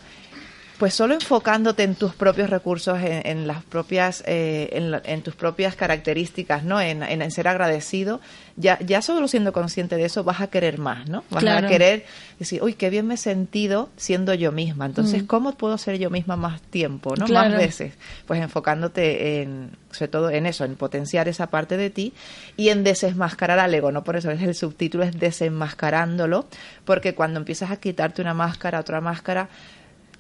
[0.80, 4.70] pues solo enfocándote en tus propios recursos, en, las propias, eh,
[5.06, 6.82] en, tus propias características, ¿no?
[6.82, 8.22] En, en, ser agradecido,
[8.56, 11.24] ya, ya solo siendo consciente de eso vas a querer más, ¿no?
[11.30, 12.06] Vas a querer
[12.40, 14.86] decir, uy, qué bien me he sentido siendo yo misma.
[14.86, 15.28] Entonces, mm.
[15.28, 17.28] ¿cómo puedo ser yo misma más tiempo, ¿no?
[17.28, 17.94] Más veces.
[18.26, 22.14] Pues enfocándote en, sobre todo en eso, en potenciar esa parte de ti
[22.58, 24.04] y en desenmascarar al ego, ¿no?
[24.04, 26.48] Por eso es el subtítulo es desenmascarándolo,
[26.86, 29.50] porque cuando empiezas a quitarte una máscara, otra máscara,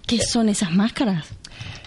[0.05, 1.27] ¿Qué son esas máscaras?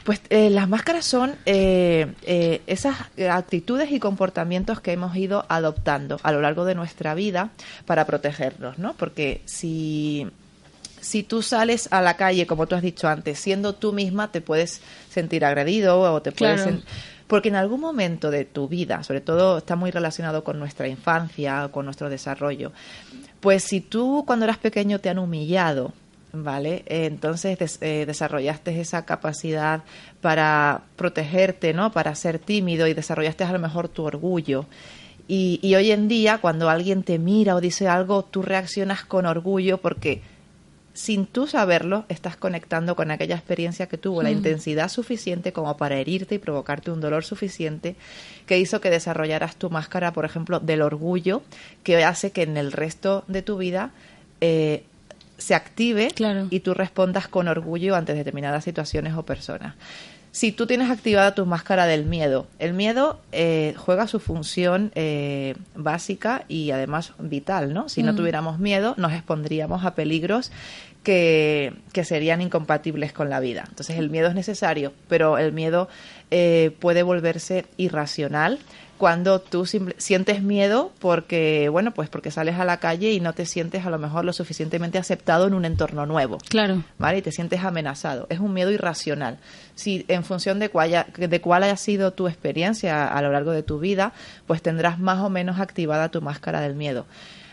[0.05, 2.97] Pues eh, las máscaras son eh, eh, esas
[3.29, 7.51] actitudes y comportamientos que hemos ido adoptando a lo largo de nuestra vida
[7.87, 8.95] para protegernos, ¿no?
[8.95, 10.29] Porque si,
[11.01, 14.41] si tú sales a la calle, como tú has dicho antes, siendo tú misma, te
[14.41, 16.64] puedes sentir agredido o te puedes...
[17.27, 21.69] porque en algún momento de tu vida, sobre todo está muy relacionado con nuestra infancia,
[21.73, 22.71] con nuestro desarrollo,
[23.41, 25.93] pues si tú cuando eras pequeño te han humillado,
[26.45, 26.84] ¿vale?
[26.87, 29.82] entonces eh, desarrollaste esa capacidad
[30.20, 31.93] para protegerte, ¿no?
[31.93, 34.66] Para ser tímido y desarrollaste a lo mejor tu orgullo.
[35.28, 39.26] Y, y, hoy en día, cuando alguien te mira o dice algo, tú reaccionas con
[39.26, 40.22] orgullo porque
[40.97, 44.32] sin tú saberlo, estás conectando con aquella experiencia que tuvo la mm.
[44.32, 47.97] intensidad suficiente como para herirte y provocarte un dolor suficiente
[48.47, 51.43] que hizo que desarrollaras tu máscara, por ejemplo, del orgullo,
[51.82, 53.91] que hace que en el resto de tu vida
[54.41, 54.84] eh,
[55.39, 56.09] se active
[56.51, 59.74] y tú respondas con orgullo ante determinadas situaciones o personas.
[60.37, 65.55] Si tú tienes activada tu máscara del miedo, el miedo eh, juega su función eh,
[65.74, 67.89] básica y además vital, ¿no?
[67.89, 68.16] Si no mm.
[68.16, 70.53] tuviéramos miedo, nos expondríamos a peligros
[71.03, 73.64] que, que, serían incompatibles con la vida.
[73.66, 75.89] Entonces el miedo es necesario, pero el miedo
[76.30, 78.59] eh, puede volverse irracional
[78.99, 83.47] cuando tú sientes miedo porque, bueno, pues porque sales a la calle y no te
[83.47, 86.38] sientes a lo mejor lo suficientemente aceptado en un entorno nuevo.
[86.49, 86.82] Claro.
[86.99, 87.18] ¿Vale?
[87.18, 88.26] Y te sientes amenazado.
[88.30, 89.38] Es un miedo irracional.
[89.74, 93.62] Si en función de cuál, de cuál haya sido tu experiencia a lo largo de
[93.62, 94.12] tu vida,
[94.47, 97.07] pues tendrás más o menos activada tu máscara del miedo.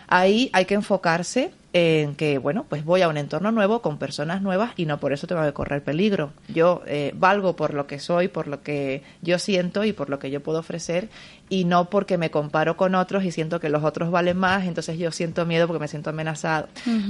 [0.08, 4.44] Ahí hay que enfocarse en que, bueno, pues voy a un entorno nuevo con personas
[4.44, 6.32] nuevas y no por eso tengo que correr peligro.
[6.48, 10.20] Yo eh, valgo por lo que soy, por lo que yo siento y por lo
[10.20, 11.10] que yo puedo ofrecer
[11.50, 14.98] y no porque me comparo con otros y siento que los otros valen más, entonces
[14.98, 16.68] yo siento miedo porque me siento amenazado.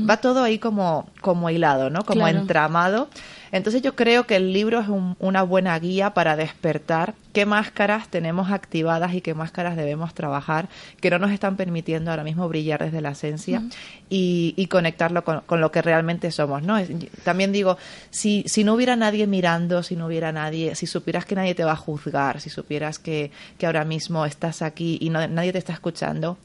[0.10, 2.04] Va todo ahí como, como hilado, ¿no?
[2.04, 3.10] Como entramado.
[3.54, 4.88] Entonces yo creo que el libro es
[5.20, 11.12] una buena guía para despertar qué máscaras tenemos activadas y qué máscaras debemos trabajar que
[11.12, 13.62] no nos están permitiendo ahora mismo brillar desde la esencia
[14.10, 16.78] y, y, conectarlo con, con, lo que realmente somos, ¿no?
[17.24, 17.78] También digo,
[18.10, 21.64] si, si no hubiera nadie mirando, si no hubiera nadie, si supieras que nadie te
[21.64, 25.60] va a juzgar, si supieras que, que ahora mismo estás aquí y no, nadie te
[25.60, 26.38] está escuchando,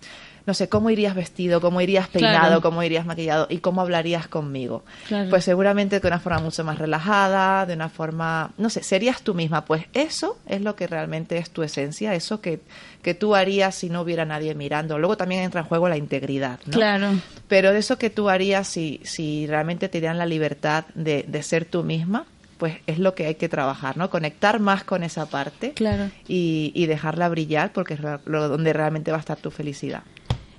[0.49, 4.83] no sé, cómo irías vestido, cómo irías peinado, cómo irías maquillado y cómo hablarías conmigo.
[5.29, 9.35] Pues seguramente de una forma mucho más relajada, de una forma, no sé, serías tú
[9.35, 9.67] misma.
[9.67, 12.61] Pues eso es lo que realmente es tu esencia, eso que,
[13.03, 14.99] que tú harías si no hubiera nadie mirando.
[14.99, 16.73] Luego también entra en juego la integridad, ¿no?
[16.73, 17.09] Claro.
[17.47, 21.43] Pero de eso que tú harías si, si realmente te dieran la libertad de, de
[21.43, 22.25] ser tú misma,
[22.59, 24.11] pues es lo que hay que trabajar, ¿no?
[24.11, 26.11] Conectar más con esa parte claro.
[26.27, 28.19] y, y dejarla brillar porque es lo,
[28.49, 30.03] donde realmente va a estar tu felicidad.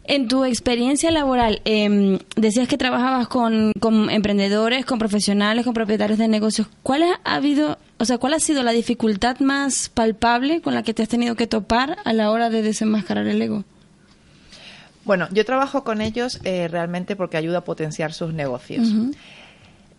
[0.09, 6.17] En tu experiencia laboral, eh, decías que trabajabas con, con, emprendedores, con profesionales, con propietarios
[6.17, 6.67] de negocios.
[6.81, 10.95] ¿Cuál ha habido, o sea, cuál ha sido la dificultad más palpable con la que
[10.95, 13.65] te has tenido que topar a la hora de desenmascarar el ego?
[15.05, 18.87] Bueno, yo trabajo con ellos eh, realmente porque ayuda a potenciar sus negocios.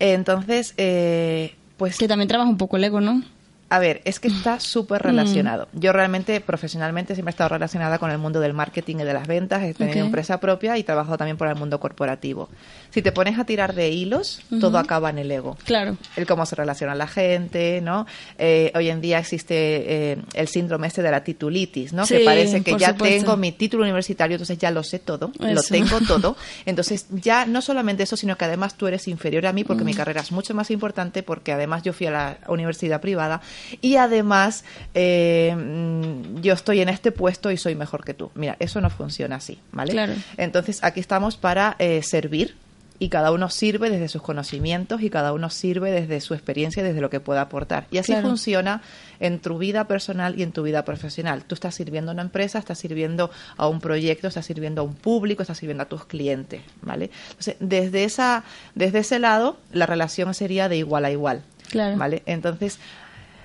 [0.00, 1.98] Entonces, eh, pues...
[1.98, 3.22] Que también trabaja un poco el ego, ¿no?
[3.70, 5.68] A ver, es que está súper relacionado.
[5.72, 5.78] Mm.
[5.78, 9.28] Yo realmente, profesionalmente, siempre he estado relacionada con el mundo del marketing y de las
[9.28, 9.62] ventas.
[9.62, 12.48] He tenido empresa propia y he trabajado también por el mundo corporativo.
[12.90, 15.56] Si te pones a tirar de hilos, todo acaba en el ego.
[15.64, 15.96] Claro.
[16.16, 18.06] El cómo se relaciona la gente, ¿no?
[18.38, 22.04] Eh, hoy en día existe eh, el síndrome este de la titulitis, ¿no?
[22.06, 26.00] que parece que ya tengo mi título universitario, entonces ya lo sé todo, lo tengo
[26.00, 26.36] todo.
[26.66, 29.92] Entonces ya no solamente eso, sino que además tú eres inferior a mí porque mi
[29.92, 29.96] mm.
[29.96, 33.40] carrera es mucho más importante, porque además yo fui a la universidad privada
[33.80, 38.30] y además eh, mm, yo estoy en este puesto y soy mejor que tú.
[38.34, 39.92] Mira, eso no funciona así, ¿vale?
[39.92, 40.14] Claro.
[40.36, 42.56] Entonces aquí estamos para eh, servir
[43.00, 46.84] y cada uno sirve desde sus conocimientos y cada uno sirve desde su experiencia y
[46.84, 47.86] desde lo que pueda aportar.
[47.90, 48.82] Y así funciona
[49.20, 51.42] en tu vida personal y en tu vida profesional.
[51.44, 54.94] Tú estás sirviendo a una empresa, estás sirviendo a un proyecto, estás sirviendo a un
[54.94, 57.10] público, estás sirviendo a tus clientes, ¿vale?
[57.30, 58.44] Entonces, desde esa
[58.74, 61.42] desde ese lado la relación sería de igual a igual.
[61.70, 61.96] Claro.
[61.96, 62.22] ¿Vale?
[62.26, 62.78] Entonces,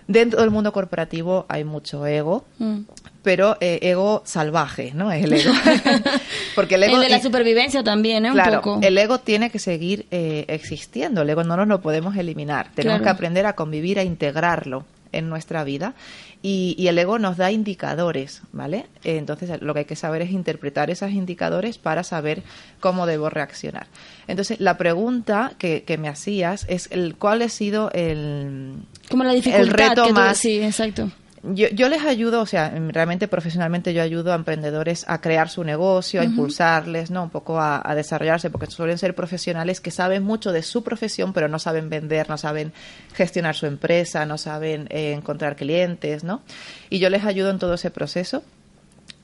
[0.08, 2.82] Dentro del mundo corporativo hay mucho ego, Mm.
[3.24, 5.12] pero eh, ego salvaje, ¿no?
[5.12, 5.52] Es el ego.
[6.56, 6.96] Porque el ego...
[6.98, 8.30] El de la supervivencia también, ¿eh?
[8.30, 8.80] Un Claro, poco.
[8.84, 13.00] el ego tiene que seguir eh, existiendo, el ego no nos lo podemos eliminar, tenemos
[13.00, 13.04] Claro.
[13.04, 14.86] que aprender a convivir, a integrarlo
[15.18, 15.94] en nuestra vida
[16.42, 18.86] y, y el ego nos da indicadores, ¿vale?
[19.04, 22.44] Entonces lo que hay que saber es interpretar esos indicadores para saber
[22.80, 23.88] cómo debo reaccionar.
[24.28, 28.74] Entonces la pregunta que, que me hacías es el, cuál ha sido el,
[29.10, 29.62] Como la dificultad.
[29.62, 31.10] el reto que tú- más Sí, exacto.
[31.54, 35.64] Yo, yo les ayudo, o sea, realmente profesionalmente yo ayudo a emprendedores a crear su
[35.64, 37.24] negocio, a impulsarles, ¿no?
[37.24, 41.34] Un poco a, a desarrollarse, porque suelen ser profesionales que saben mucho de su profesión,
[41.34, 42.74] pero no saben vender, no saben
[43.14, 46.42] gestionar su empresa, no saben eh, encontrar clientes, ¿no?
[46.90, 48.44] Y yo les ayudo en todo ese proceso.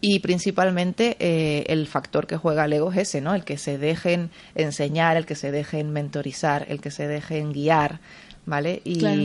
[0.04, 3.36] Y principalmente eh, el factor que juega el ego es ese, ¿no?
[3.36, 8.00] El que se dejen enseñar, el que se dejen mentorizar, el que se dejen guiar,
[8.46, 8.82] ¿vale?
[8.84, 9.22] Y, Claro.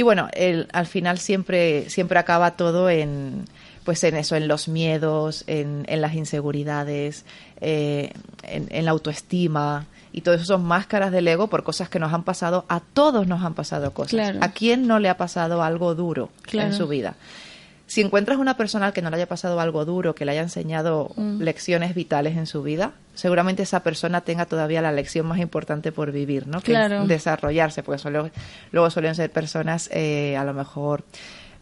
[0.00, 3.44] Y bueno, el, al final siempre, siempre acaba todo en,
[3.84, 7.26] pues en eso, en los miedos, en, en las inseguridades,
[7.60, 8.10] eh,
[8.44, 9.84] en, en la autoestima.
[10.10, 12.64] Y todo eso son máscaras del ego por cosas que nos han pasado.
[12.70, 14.12] A todos nos han pasado cosas.
[14.12, 14.38] Claro.
[14.40, 16.70] ¿A quién no le ha pasado algo duro Claro.
[16.70, 17.14] en su vida?
[17.90, 21.10] Si encuentras una persona que no le haya pasado algo duro, que le haya enseñado
[21.16, 21.42] Mm.
[21.42, 26.12] lecciones vitales en su vida, seguramente esa persona tenga todavía la lección más importante por
[26.12, 26.60] vivir, ¿no?
[26.60, 27.04] Que Claro.
[27.08, 28.30] desarrollarse, porque
[28.70, 31.02] luego suelen ser personas eh, a lo mejor,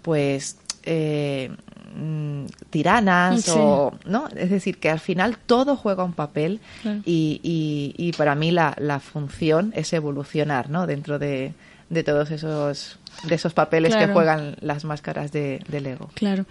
[0.03, 1.51] pues, eh,
[1.97, 3.51] mm, tiranas Sí.
[3.55, 4.29] o, ¿no?
[4.37, 7.01] Es decir, que al final todo juega un papel Claro.
[7.07, 10.87] y, y, y para mí la, la función es evolucionar, ¿no?
[10.87, 11.55] Dentro de,
[11.91, 16.11] de todos esos de esos papeles que juegan las máscaras de, del ego.
[16.15, 16.47] Claro.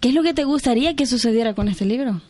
[0.00, 2.20] ¿Qué es lo que te gustaría que sucediera con este libro?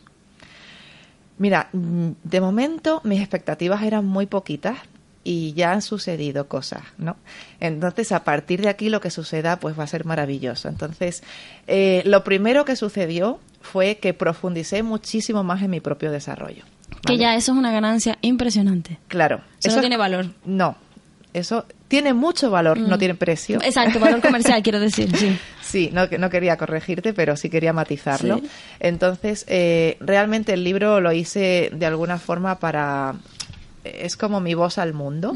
[1.37, 4.77] Mira, mm, de momento mis expectativas eran muy poquitas
[5.23, 7.15] y ya han sucedido cosas, ¿no?
[7.59, 10.67] Entonces, a partir de aquí lo que suceda, pues va a ser maravilloso.
[10.67, 11.23] Entonces,
[11.67, 16.63] eh, lo primero que sucedió fue que profundicé muchísimo más en mi propio desarrollo.
[17.05, 18.99] Que ya eso es una ganancia impresionante.
[19.07, 19.41] Claro.
[19.63, 20.27] Eso no tiene valor.
[20.45, 20.75] No.
[21.33, 22.99] Eso tiene mucho valor, no Mm.
[22.99, 23.59] tiene precio.
[23.63, 25.37] Exacto, valor comercial, quiero decir, sí.
[25.61, 28.39] Sí, no, no quería corregirte, pero sí quería matizarlo.
[28.39, 28.47] Sí.
[28.81, 33.15] Entonces, eh, realmente el libro lo hice de alguna forma para...
[33.83, 35.33] Es como mi voz al mundo.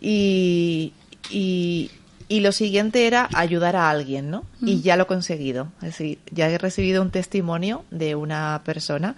[0.00, 0.92] y,
[1.30, 1.90] y,
[2.28, 4.44] y lo siguiente era ayudar a alguien, ¿no?
[4.60, 5.68] Y ya lo he conseguido.
[5.78, 9.16] Es decir, ya he recibido un testimonio de una persona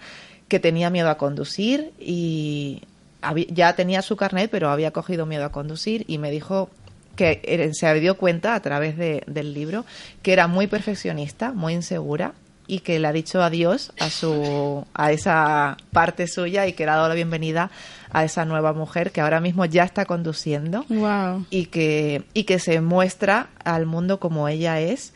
[0.48, 2.82] que tenía miedo a conducir y
[3.48, 6.70] ya tenía su carnet, pero había cogido miedo a conducir y me dijo
[7.16, 9.84] que eh, se dio cuenta a través de- del libro
[10.22, 12.32] que era muy perfeccionista, muy insegura
[12.68, 16.90] y que le ha dicho adiós a su a esa parte suya y que le
[16.90, 17.70] ha dado la bienvenida
[18.10, 21.46] a esa nueva mujer que ahora mismo ya está conduciendo Wow.
[21.48, 25.14] y que y que se muestra al mundo como ella es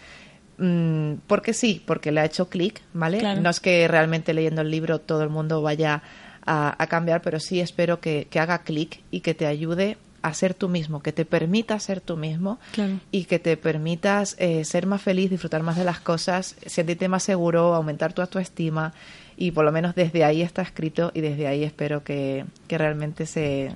[0.58, 3.18] mm, porque sí, porque le ha hecho clic, ¿vale?
[3.18, 3.40] Claro.
[3.40, 6.02] No es que realmente leyendo el libro todo el mundo vaya
[6.51, 10.34] a, a cambiar, pero sí espero que, que haga clic y que te ayude a
[10.34, 12.98] ser tú mismo, que te permita ser tú mismo Claro.
[13.11, 17.22] y que te permitas eh, ser más feliz, disfrutar más de las cosas, sentirte más
[17.22, 18.92] seguro, aumentar tu autoestima
[19.38, 23.24] y por lo menos desde ahí está escrito y desde ahí espero que, que realmente
[23.26, 23.74] se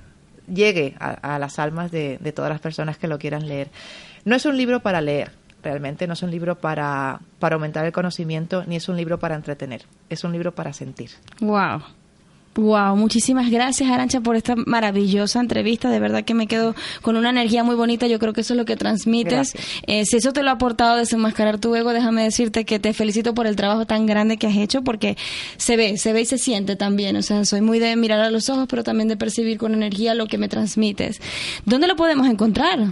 [0.53, 3.69] llegue a, a las almas de, de todas las personas que lo quieran leer.
[4.25, 5.31] No es un libro para leer,
[5.63, 9.33] realmente no es un libro para, para aumentar el conocimiento ni es un libro para
[9.35, 11.09] entretener, es un libro para sentir.
[11.41, 11.81] Wow.
[12.55, 15.89] Wow, muchísimas gracias Arancha por esta maravillosa entrevista.
[15.89, 18.07] De verdad que me quedo con una energía muy bonita.
[18.07, 19.53] Yo creo que eso es lo que transmites.
[19.87, 23.33] Eh, si eso te lo ha aportado desenmascarar tu ego, déjame decirte que te felicito
[23.33, 25.17] por el trabajo tan grande que has hecho porque
[25.57, 27.17] se ve, se ve y se siente también.
[27.17, 30.15] O sea, soy muy de mirar a los ojos, pero también de percibir con energía
[30.15, 31.19] lo que me transmites.
[31.65, 32.87] ¿Dónde lo podemos encontrar?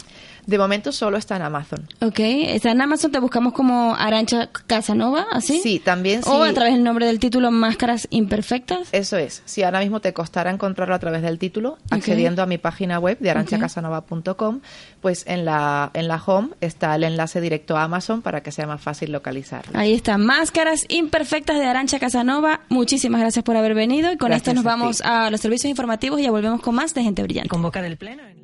[0.45, 1.87] De momento solo está en Amazon.
[2.01, 5.59] Ok, está en Amazon, te buscamos como Arancha Casanova, ¿así?
[5.61, 6.49] Sí, también O sí.
[6.49, 8.89] a través del nombre del título Máscaras Imperfectas.
[8.91, 9.41] Eso es.
[9.45, 13.17] Si ahora mismo te costará encontrarlo a través del título, accediendo a mi página web
[13.19, 14.61] de aranchacasanova.com,
[15.01, 18.67] pues en la, en la home está el enlace directo a Amazon para que sea
[18.67, 19.77] más fácil localizarlo.
[19.77, 22.61] Ahí está, Máscaras Imperfectas de Arancha Casanova.
[22.69, 25.03] Muchísimas gracias por haber venido y con Gracias esto nos a vamos ti.
[25.05, 27.49] a los servicios informativos y ya volvemos con más de Gente Brillante.
[27.49, 28.42] Convocar el pleno en